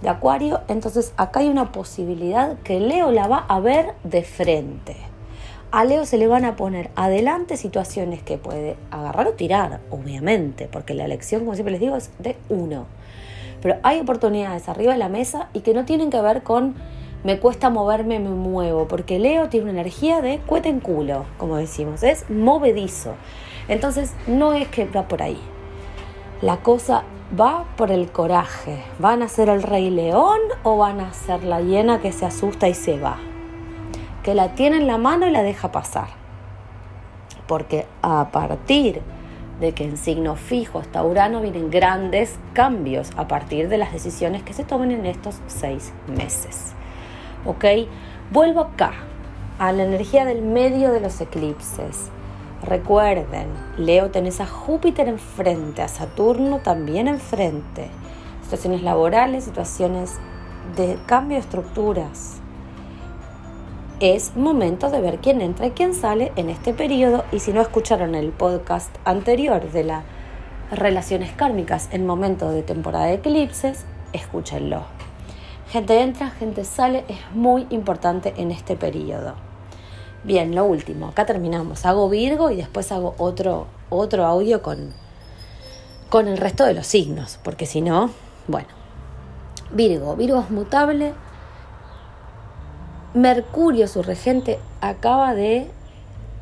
de 0.01 0.09
Acuario. 0.09 0.61
Entonces 0.67 1.13
acá 1.17 1.41
hay 1.41 1.49
una 1.49 1.71
posibilidad 1.71 2.57
que 2.63 2.79
Leo 2.79 3.11
la 3.11 3.27
va 3.27 3.45
a 3.47 3.59
ver 3.59 3.93
de 4.03 4.23
frente. 4.23 4.97
A 5.69 5.83
Leo 5.83 6.05
se 6.05 6.17
le 6.17 6.27
van 6.27 6.45
a 6.45 6.55
poner 6.55 6.89
adelante 6.95 7.57
situaciones 7.57 8.23
que 8.23 8.37
puede 8.37 8.77
agarrar 8.89 9.27
o 9.27 9.33
tirar, 9.33 9.81
obviamente, 9.89 10.69
porque 10.71 10.93
la 10.93 11.03
elección, 11.03 11.41
como 11.41 11.55
siempre 11.55 11.73
les 11.73 11.81
digo, 11.81 11.97
es 11.97 12.09
de 12.19 12.37
uno. 12.47 12.85
Pero 13.61 13.75
hay 13.83 13.99
oportunidades 13.99 14.69
arriba 14.69 14.93
de 14.93 14.99
la 14.99 15.09
mesa 15.09 15.49
y 15.53 15.61
que 15.61 15.73
no 15.73 15.83
tienen 15.83 16.09
que 16.09 16.21
ver 16.21 16.43
con 16.43 16.75
me 17.25 17.39
cuesta 17.39 17.69
moverme, 17.69 18.19
me 18.19 18.29
muevo, 18.29 18.87
porque 18.87 19.19
Leo 19.19 19.49
tiene 19.49 19.69
una 19.69 19.81
energía 19.81 20.21
de 20.21 20.39
cueta 20.39 20.69
en 20.69 20.79
culo, 20.79 21.25
como 21.37 21.57
decimos, 21.57 22.01
es 22.03 22.29
movedizo. 22.29 23.15
Entonces 23.67 24.13
no 24.27 24.53
es 24.53 24.69
que 24.69 24.85
va 24.85 25.09
por 25.09 25.21
ahí. 25.21 25.39
La 26.41 26.57
cosa 26.57 27.03
va 27.37 27.65
por 27.75 27.91
el 27.91 28.09
coraje. 28.11 28.83
¿Van 28.99 29.21
a 29.21 29.27
ser 29.27 29.49
el 29.49 29.63
rey 29.63 29.89
león 29.89 30.39
o 30.63 30.77
van 30.77 31.01
a 31.01 31.13
ser 31.13 31.43
la 31.43 31.59
hiena 31.59 31.99
que 31.99 32.13
se 32.13 32.25
asusta 32.25 32.69
y 32.69 32.73
se 32.73 32.97
va? 32.99 33.17
Que 34.27 34.35
la 34.35 34.55
tiene 34.55 34.75
en 34.75 34.87
la 34.87 34.97
mano 34.97 35.25
y 35.25 35.31
la 35.31 35.41
deja 35.41 35.71
pasar. 35.71 36.09
Porque 37.47 37.85
a 38.01 38.27
partir 38.33 39.01
de 39.61 39.71
que 39.71 39.85
en 39.85 39.95
signo 39.95 40.35
fijo 40.35 40.79
hasta 40.79 41.01
Urano 41.01 41.39
vienen 41.39 41.71
grandes 41.71 42.37
cambios 42.51 43.11
a 43.15 43.29
partir 43.29 43.69
de 43.69 43.77
las 43.77 43.93
decisiones 43.93 44.43
que 44.43 44.51
se 44.51 44.65
tomen 44.65 44.91
en 44.91 45.05
estos 45.05 45.39
seis 45.47 45.93
meses. 46.07 46.73
¿Ok? 47.45 47.63
Vuelvo 48.29 48.59
acá, 48.59 48.95
a 49.59 49.71
la 49.71 49.85
energía 49.85 50.25
del 50.25 50.41
medio 50.41 50.91
de 50.91 50.99
los 50.99 51.21
eclipses. 51.21 52.09
Recuerden, 52.61 53.47
Leo 53.77 54.11
tenés 54.11 54.41
a 54.41 54.45
Júpiter 54.45 55.07
enfrente, 55.07 55.81
a 55.83 55.87
Saturno 55.87 56.59
también 56.59 57.07
enfrente. 57.07 57.87
situaciones 58.43 58.83
laborales, 58.83 59.45
situaciones 59.45 60.17
de 60.75 60.97
cambio 61.05 61.37
de 61.37 61.43
estructuras. 61.43 62.41
Es 63.99 64.35
momento 64.35 64.91
de 64.91 65.01
ver 65.01 65.17
quién 65.17 65.41
entra 65.41 65.65
y 65.65 65.71
quién 65.71 65.95
sale 65.95 66.31
en 66.35 66.51
este 66.51 66.71
periodo 66.71 67.25
y 67.31 67.39
si 67.39 67.51
no 67.51 67.61
escucharon 67.61 68.13
el 68.13 68.29
podcast 68.29 68.95
anterior 69.05 69.71
de 69.71 69.83
las 69.83 70.03
relaciones 70.69 71.31
kármicas 71.31 71.89
en 71.91 72.05
momento 72.05 72.51
de 72.51 72.61
temporada 72.61 73.05
de 73.05 73.15
eclipses, 73.15 73.85
escúchenlo. 74.13 74.83
Gente 75.71 75.99
entra, 75.99 76.29
gente 76.29 76.63
sale, 76.63 77.05
es 77.07 77.17
muy 77.33 77.65
importante 77.71 78.35
en 78.37 78.51
este 78.51 78.75
periodo. 78.75 79.33
Bien, 80.23 80.53
lo 80.53 80.65
último, 80.65 81.07
acá 81.07 81.25
terminamos. 81.25 81.83
Hago 81.83 82.07
Virgo 82.07 82.51
y 82.51 82.57
después 82.57 82.91
hago 82.91 83.15
otro, 83.17 83.65
otro 83.89 84.27
audio 84.27 84.61
con, 84.61 84.93
con 86.09 86.27
el 86.27 86.37
resto 86.37 86.65
de 86.65 86.75
los 86.75 86.85
signos, 86.85 87.39
porque 87.43 87.65
si 87.65 87.81
no, 87.81 88.11
bueno. 88.47 88.69
Virgo, 89.71 90.15
Virgo 90.15 90.41
es 90.41 90.51
mutable. 90.51 91.13
Mercurio, 93.13 93.87
su 93.87 94.03
regente, 94.03 94.59
acaba 94.81 95.33
de 95.33 95.67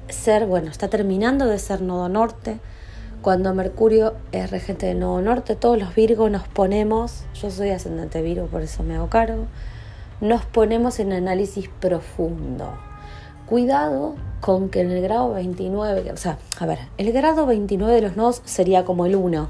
ser, 0.10 0.46
bueno, 0.46 0.72
está 0.72 0.88
terminando 0.88 1.46
de 1.46 1.60
ser 1.60 1.82
nodo 1.82 2.10
norte. 2.10 2.60
Cuando 3.22 3.54
Mercurio 3.54 4.14
es 4.32 4.52
regente 4.52 4.86
del 4.86 5.00
nodo 5.00 5.22
norte, 5.22 5.56
todos 5.56 5.80
los 5.80 5.96
Virgos 5.96 6.30
nos 6.30 6.48
ponemos, 6.48 7.24
yo 7.34 7.50
soy 7.50 7.70
ascendente 7.70 8.22
Virgo, 8.22 8.48
por 8.48 8.62
eso 8.62 8.84
me 8.84 8.96
hago 8.96 9.10
cargo, 9.10 9.46
nos 10.22 10.46
ponemos 10.46 11.00
en 11.00 11.14
análisis 11.14 11.70
profundo 11.80 12.72
Cuidado 13.46 14.16
con 14.42 14.70
que 14.70 14.82
en 14.82 14.90
el 14.90 15.04
grado 15.04 15.34
29, 15.34 16.12
o 16.12 16.18
sea, 16.18 16.40
a 16.60 16.66
ver, 16.66 16.80
el 16.98 17.12
grado 17.12 17.46
29 17.46 17.94
de 17.94 18.02
los 18.02 18.18
nodos 18.18 18.42
sería 18.44 18.86
como 18.86 19.06
el 19.06 19.16
1, 19.16 19.50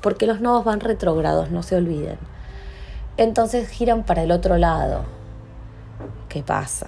porque 0.00 0.26
los 0.26 0.40
nodos 0.40 0.64
van 0.64 0.80
retrógrados, 0.80 1.50
no 1.50 1.62
se 1.62 1.76
olviden. 1.76 2.16
Entonces 3.18 3.68
giran 3.68 4.04
para 4.04 4.22
el 4.22 4.32
otro 4.32 4.56
lado. 4.56 5.19
¿Qué 6.30 6.44
pasa? 6.44 6.86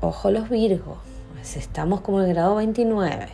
Ojo 0.00 0.30
los 0.30 0.48
Virgos, 0.48 0.96
estamos 1.42 2.00
como 2.00 2.22
en 2.22 2.30
el 2.30 2.34
grado 2.34 2.56
29. 2.56 3.28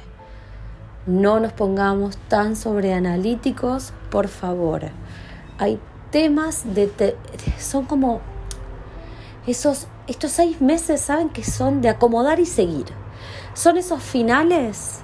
No 1.06 1.38
nos 1.38 1.52
pongamos 1.52 2.16
tan 2.26 2.56
sobreanalíticos, 2.56 3.92
por 4.10 4.26
favor. 4.26 4.90
Hay 5.58 5.78
temas 6.10 6.64
de... 6.74 7.16
son 7.56 7.84
como 7.84 8.20
esos 9.46 9.86
estos 10.08 10.32
seis 10.32 10.60
meses 10.60 11.02
saben 11.02 11.28
que 11.28 11.44
son 11.44 11.82
de 11.82 11.88
acomodar 11.88 12.40
y 12.40 12.46
seguir. 12.46 12.86
Son 13.54 13.76
esos 13.76 14.02
finales 14.02 15.02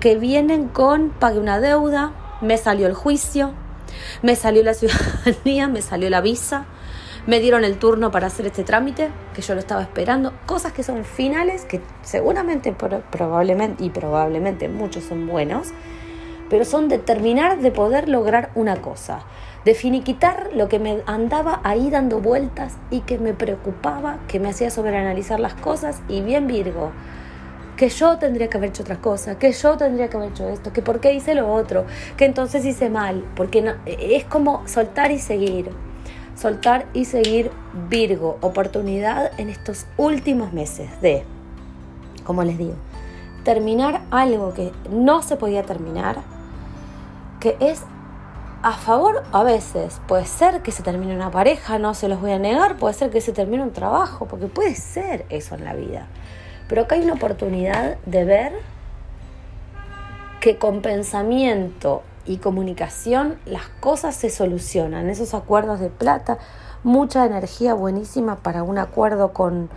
que 0.00 0.16
vienen 0.16 0.68
con 0.68 1.10
pague 1.10 1.38
una 1.38 1.60
deuda, 1.60 2.12
me 2.40 2.56
salió 2.56 2.86
el 2.86 2.94
juicio, 2.94 3.52
me 4.22 4.34
salió 4.34 4.62
la 4.62 4.72
ciudadanía, 4.74 5.68
me 5.68 5.82
salió 5.82 6.08
la 6.08 6.22
visa, 6.22 6.64
me 7.26 7.40
dieron 7.40 7.64
el 7.64 7.76
turno 7.76 8.10
para 8.10 8.26
hacer 8.26 8.46
este 8.46 8.64
trámite 8.64 9.10
que 9.34 9.42
yo 9.42 9.54
lo 9.54 9.60
estaba 9.60 9.82
esperando, 9.82 10.32
cosas 10.46 10.72
que 10.72 10.82
son 10.82 11.04
finales 11.04 11.64
que 11.64 11.80
seguramente 12.02 12.72
probablemente 12.72 13.84
y 13.84 13.90
probablemente 13.90 14.68
muchos 14.68 15.04
son 15.04 15.26
buenos, 15.26 15.68
pero 16.50 16.64
son 16.64 16.88
determinar 16.88 17.60
de 17.60 17.70
poder 17.70 18.08
lograr 18.08 18.50
una 18.54 18.76
cosa 18.76 19.24
de 19.64 19.74
finiquitar 19.74 20.50
lo 20.54 20.68
que 20.68 20.78
me 20.78 21.02
andaba 21.06 21.60
ahí 21.64 21.90
dando 21.90 22.20
vueltas 22.20 22.76
y 22.90 23.00
que 23.00 23.18
me 23.18 23.32
preocupaba, 23.32 24.18
que 24.28 24.40
me 24.40 24.48
hacía 24.48 24.70
sobreanalizar 24.70 25.38
las 25.38 25.54
cosas. 25.54 26.02
Y 26.08 26.20
bien 26.20 26.46
Virgo, 26.46 26.90
que 27.76 27.88
yo 27.88 28.18
tendría 28.18 28.48
que 28.48 28.56
haber 28.56 28.70
hecho 28.70 28.82
otra 28.82 28.96
cosa, 28.96 29.38
que 29.38 29.52
yo 29.52 29.76
tendría 29.76 30.08
que 30.08 30.16
haber 30.16 30.30
hecho 30.30 30.48
esto, 30.48 30.72
que 30.72 30.82
por 30.82 31.00
qué 31.00 31.12
hice 31.14 31.34
lo 31.34 31.52
otro, 31.52 31.84
que 32.16 32.24
entonces 32.24 32.64
hice 32.64 32.90
mal, 32.90 33.24
porque 33.36 33.62
no, 33.62 33.74
es 33.86 34.24
como 34.24 34.66
soltar 34.66 35.10
y 35.12 35.18
seguir, 35.18 35.70
soltar 36.34 36.86
y 36.92 37.04
seguir 37.04 37.50
Virgo, 37.88 38.38
oportunidad 38.40 39.38
en 39.38 39.48
estos 39.48 39.86
últimos 39.96 40.52
meses 40.52 41.00
de, 41.00 41.24
como 42.24 42.42
les 42.42 42.58
digo, 42.58 42.74
terminar 43.44 44.02
algo 44.10 44.52
que 44.52 44.72
no 44.90 45.22
se 45.22 45.36
podía 45.36 45.62
terminar, 45.62 46.18
que 47.40 47.56
es 47.60 47.82
a 48.62 48.72
favor 48.72 49.24
a 49.32 49.42
veces. 49.42 50.00
Puede 50.06 50.26
ser 50.26 50.62
que 50.62 50.70
se 50.70 50.82
termine 50.82 51.14
una 51.14 51.30
pareja, 51.30 51.78
no 51.78 51.94
se 51.94 52.08
los 52.08 52.20
voy 52.20 52.32
a 52.32 52.38
negar, 52.38 52.76
puede 52.76 52.94
ser 52.94 53.10
que 53.10 53.20
se 53.20 53.32
termine 53.32 53.62
un 53.62 53.72
trabajo, 53.72 54.26
porque 54.26 54.46
puede 54.46 54.74
ser 54.74 55.26
eso 55.30 55.54
en 55.54 55.64
la 55.64 55.74
vida. 55.74 56.06
Pero 56.68 56.82
acá 56.82 56.94
hay 56.94 57.02
una 57.02 57.14
oportunidad 57.14 57.96
de 58.06 58.24
ver 58.24 58.52
que 60.40 60.58
con 60.58 60.82
pensamiento 60.82 62.02
y 62.24 62.38
comunicación 62.38 63.38
las 63.44 63.68
cosas 63.80 64.14
se 64.14 64.30
solucionan. 64.30 65.10
Esos 65.10 65.34
acuerdos 65.34 65.80
de 65.80 65.90
plata, 65.90 66.38
mucha 66.84 67.24
energía 67.26 67.74
buenísima 67.74 68.36
para 68.36 68.62
un 68.62 68.78
acuerdo 68.78 69.32
con 69.32 69.70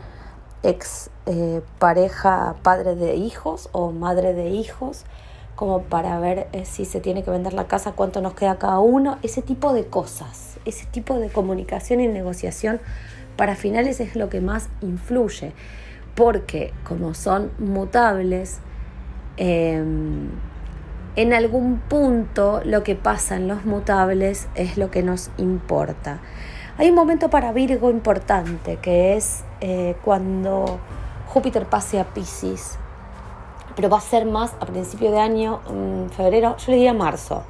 ex 0.64 1.10
eh, 1.26 1.62
pareja, 1.80 2.56
padre 2.64 2.96
de 2.96 3.16
hijos 3.16 3.70
o 3.72 3.92
madre 3.92 4.34
de 4.34 4.50
hijos 4.50 5.06
como 5.56 5.84
para 5.84 6.20
ver 6.20 6.48
eh, 6.52 6.66
si 6.66 6.86
se 6.86 7.00
tiene 7.00 7.24
que 7.24 7.32
vender 7.32 7.54
la 7.54 7.68
casa, 7.68 7.94
cuánto 7.94 8.22
nos 8.22 8.34
queda 8.34 8.58
cada 8.58 8.80
uno, 8.80 9.18
ese 9.24 9.42
tipo 9.42 9.74
de 9.74 9.86
cosas, 9.86 10.58
ese 10.66 10.86
tipo 10.86 11.18
de 11.18 11.30
comunicación 11.30 12.02
y 12.02 12.08
negociación 12.08 12.82
para 13.38 13.56
finales 13.56 14.00
es 14.00 14.16
lo 14.16 14.30
que 14.30 14.42
más 14.42 14.70
influye, 14.82 15.54
porque 16.14 16.74
como 16.84 17.14
son 17.14 17.52
mutables, 17.58 18.60
em, 19.38 20.30
en 21.16 21.34
algún 21.34 21.80
punto 21.80 22.62
lo 22.64 22.84
que 22.84 22.96
pasa 22.96 23.36
en 23.36 23.48
los 23.48 23.66
mutables 23.66 24.48
es 24.56 24.78
lo 24.78 24.92
que 24.92 25.04
nos 25.04 25.30
importa. 25.38 26.20
Hay 26.78 26.90
un 26.90 26.96
momento 26.96 27.30
para 27.30 27.54
Virgo 27.54 27.90
importante, 27.90 28.78
que 28.78 29.16
es 29.16 29.44
eh, 29.62 29.96
cuando 30.04 30.80
Júpiter 31.28 31.66
pase 31.66 32.00
a 32.00 32.06
Pisces 32.06 32.78
pero 33.76 33.90
va 33.90 33.98
a 33.98 34.02
ser 34.02 34.26
más 34.26 34.54
a 34.60 34.66
principio 34.66 35.12
de 35.12 35.20
año, 35.20 35.60
en 35.70 36.10
febrero, 36.10 36.56
yo 36.58 36.72
le 36.72 36.78
diría 36.78 36.94
marzo, 36.94 37.44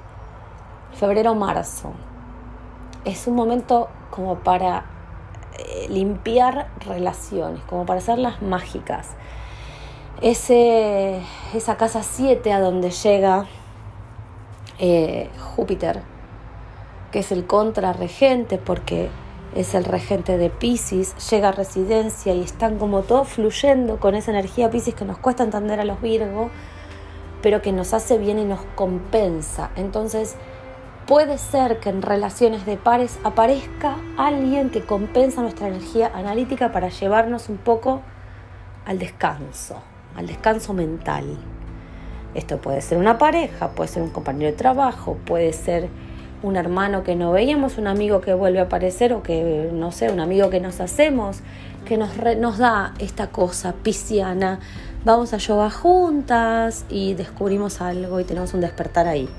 febrero-marzo. 0.93 1.93
Es 3.05 3.27
un 3.27 3.35
momento 3.35 3.89
como 4.09 4.39
para 4.39 4.85
eh, 5.57 5.87
limpiar 5.89 6.69
relaciones, 6.79 7.61
como 7.65 7.85
para 7.85 7.99
hacerlas 7.99 8.41
mágicas. 8.41 9.09
Ese, 10.21 11.21
esa 11.53 11.75
casa 11.75 12.01
7 12.01 12.53
a 12.53 12.59
donde 12.59 12.89
llega 12.91 13.45
eh, 14.79 15.29
Júpiter, 15.55 16.01
que 17.11 17.19
es 17.19 17.31
el 17.31 17.45
contrarregente, 17.45 18.57
porque 18.57 19.09
es 19.55 19.73
el 19.73 19.85
regente 19.85 20.37
de 20.37 20.49
Pisces, 20.49 21.15
llega 21.29 21.49
a 21.49 21.51
residencia 21.51 22.33
y 22.33 22.41
están 22.41 22.77
como 22.77 23.01
todos 23.01 23.29
fluyendo 23.29 23.99
con 23.99 24.15
esa 24.15 24.31
energía 24.31 24.69
Pisces 24.69 24.95
que 24.95 25.05
nos 25.05 25.17
cuesta 25.17 25.43
entender 25.43 25.79
a 25.79 25.85
los 25.85 26.01
Virgo, 26.01 26.49
pero 27.41 27.61
que 27.61 27.71
nos 27.71 27.93
hace 27.93 28.17
bien 28.17 28.39
y 28.39 28.45
nos 28.45 28.61
compensa. 28.75 29.71
Entonces, 29.75 30.35
puede 31.05 31.37
ser 31.37 31.79
que 31.79 31.89
en 31.89 32.01
relaciones 32.01 32.65
de 32.65 32.77
pares 32.77 33.19
aparezca 33.23 33.97
alguien 34.17 34.69
que 34.69 34.81
compensa 34.85 35.41
nuestra 35.41 35.67
energía 35.67 36.11
analítica 36.13 36.71
para 36.71 36.89
llevarnos 36.89 37.49
un 37.49 37.57
poco 37.57 38.01
al 38.85 38.99
descanso, 38.99 39.81
al 40.15 40.27
descanso 40.27 40.73
mental. 40.73 41.25
Esto 42.33 42.57
puede 42.57 42.81
ser 42.81 42.97
una 42.97 43.17
pareja, 43.17 43.71
puede 43.71 43.89
ser 43.89 44.03
un 44.03 44.09
compañero 44.09 44.51
de 44.51 44.57
trabajo, 44.57 45.17
puede 45.25 45.53
ser 45.53 45.89
un 46.43 46.57
hermano 46.57 47.03
que 47.03 47.15
no 47.15 47.31
veíamos, 47.31 47.77
un 47.77 47.87
amigo 47.87 48.21
que 48.21 48.33
vuelve 48.33 48.59
a 48.59 48.63
aparecer 48.63 49.13
o 49.13 49.23
que, 49.23 49.69
no 49.71 49.91
sé, 49.91 50.11
un 50.11 50.19
amigo 50.19 50.49
que 50.49 50.59
nos 50.59 50.79
hacemos, 50.81 51.39
que 51.85 51.97
nos, 51.97 52.09
nos 52.37 52.57
da 52.57 52.93
esta 52.99 53.27
cosa 53.27 53.73
pisciana. 53.83 54.59
Vamos 55.05 55.33
a 55.33 55.37
yoga 55.37 55.69
juntas 55.69 56.85
y 56.89 57.13
descubrimos 57.13 57.81
algo 57.81 58.19
y 58.19 58.25
tenemos 58.25 58.53
un 58.53 58.61
despertar 58.61 59.07
ahí. 59.07 59.29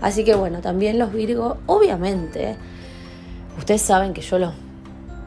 Así 0.00 0.24
que 0.24 0.34
bueno, 0.34 0.60
también 0.60 0.98
los 0.98 1.12
Virgo, 1.12 1.58
obviamente, 1.66 2.56
ustedes 3.56 3.82
saben 3.82 4.12
que 4.12 4.20
yo 4.20 4.38
los 4.38 4.52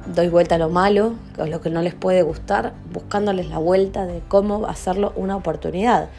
doy 0.05 0.29
vuelta 0.29 0.55
a 0.55 0.57
lo 0.57 0.69
malo, 0.69 1.13
a 1.37 1.45
lo 1.45 1.61
que 1.61 1.69
no 1.69 1.81
les 1.81 1.93
puede 1.93 2.21
gustar, 2.21 2.73
buscándoles 2.91 3.49
la 3.49 3.57
vuelta 3.57 4.05
de 4.05 4.21
cómo 4.27 4.67
hacerlo 4.67 5.13
una 5.15 5.35
oportunidad. 5.35 6.09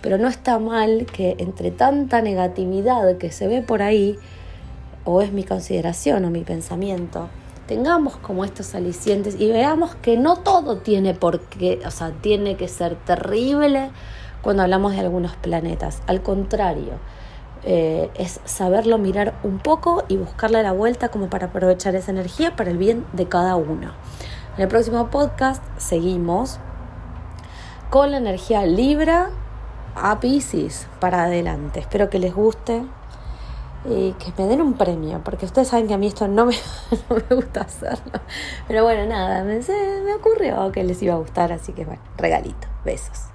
Pero 0.00 0.18
no 0.18 0.28
está 0.28 0.58
mal 0.58 1.06
que 1.06 1.36
entre 1.38 1.70
tanta 1.70 2.20
negatividad 2.22 3.16
que 3.16 3.32
se 3.32 3.48
ve 3.48 3.62
por 3.62 3.82
ahí, 3.82 4.18
o 5.04 5.22
es 5.22 5.32
mi 5.32 5.44
consideración 5.44 6.24
o 6.24 6.30
mi 6.30 6.42
pensamiento, 6.42 7.28
tengamos 7.66 8.16
como 8.16 8.44
estos 8.44 8.74
alicientes 8.74 9.36
y 9.38 9.50
veamos 9.50 9.94
que 9.96 10.16
no 10.16 10.36
todo 10.36 10.78
tiene 10.78 11.14
por 11.14 11.40
qué, 11.40 11.80
o 11.86 11.90
sea, 11.90 12.10
tiene 12.10 12.56
que 12.56 12.68
ser 12.68 12.96
terrible 12.96 13.90
cuando 14.42 14.62
hablamos 14.62 14.92
de 14.92 15.00
algunos 15.00 15.36
planetas. 15.36 16.02
Al 16.06 16.22
contrario, 16.22 16.92
eh, 17.66 18.10
es 18.14 18.40
saberlo 18.44 18.98
mirar 18.98 19.34
un 19.42 19.58
poco 19.58 20.04
y 20.08 20.16
buscarle 20.16 20.62
la 20.62 20.72
vuelta 20.72 21.08
como 21.08 21.28
para 21.28 21.46
aprovechar 21.46 21.94
esa 21.94 22.10
energía 22.10 22.56
para 22.56 22.70
el 22.70 22.78
bien 22.78 23.06
de 23.12 23.26
cada 23.26 23.56
uno. 23.56 23.92
En 24.56 24.62
el 24.62 24.68
próximo 24.68 25.10
podcast 25.10 25.62
seguimos 25.78 26.58
con 27.90 28.10
la 28.10 28.18
energía 28.18 28.66
Libra 28.66 29.30
a 29.96 30.20
Pisces 30.20 30.88
para 31.00 31.24
adelante. 31.24 31.80
Espero 31.80 32.10
que 32.10 32.18
les 32.18 32.34
guste 32.34 32.82
y 33.86 34.12
que 34.12 34.32
me 34.36 34.48
den 34.48 34.62
un 34.62 34.74
premio, 34.74 35.20
porque 35.24 35.46
ustedes 35.46 35.68
saben 35.68 35.86
que 35.86 35.94
a 35.94 35.98
mí 35.98 36.06
esto 36.06 36.26
no 36.28 36.46
me, 36.46 36.54
no 37.10 37.16
me 37.16 37.36
gusta 37.36 37.62
hacerlo. 37.62 38.20
Pero 38.66 38.82
bueno, 38.84 39.06
nada, 39.06 39.44
me, 39.44 39.60
me 40.04 40.14
ocurrió 40.14 40.70
que 40.72 40.84
les 40.84 41.02
iba 41.02 41.14
a 41.14 41.18
gustar, 41.18 41.52
así 41.52 41.72
que 41.72 41.84
bueno, 41.84 42.02
regalito, 42.16 42.66
besos. 42.84 43.28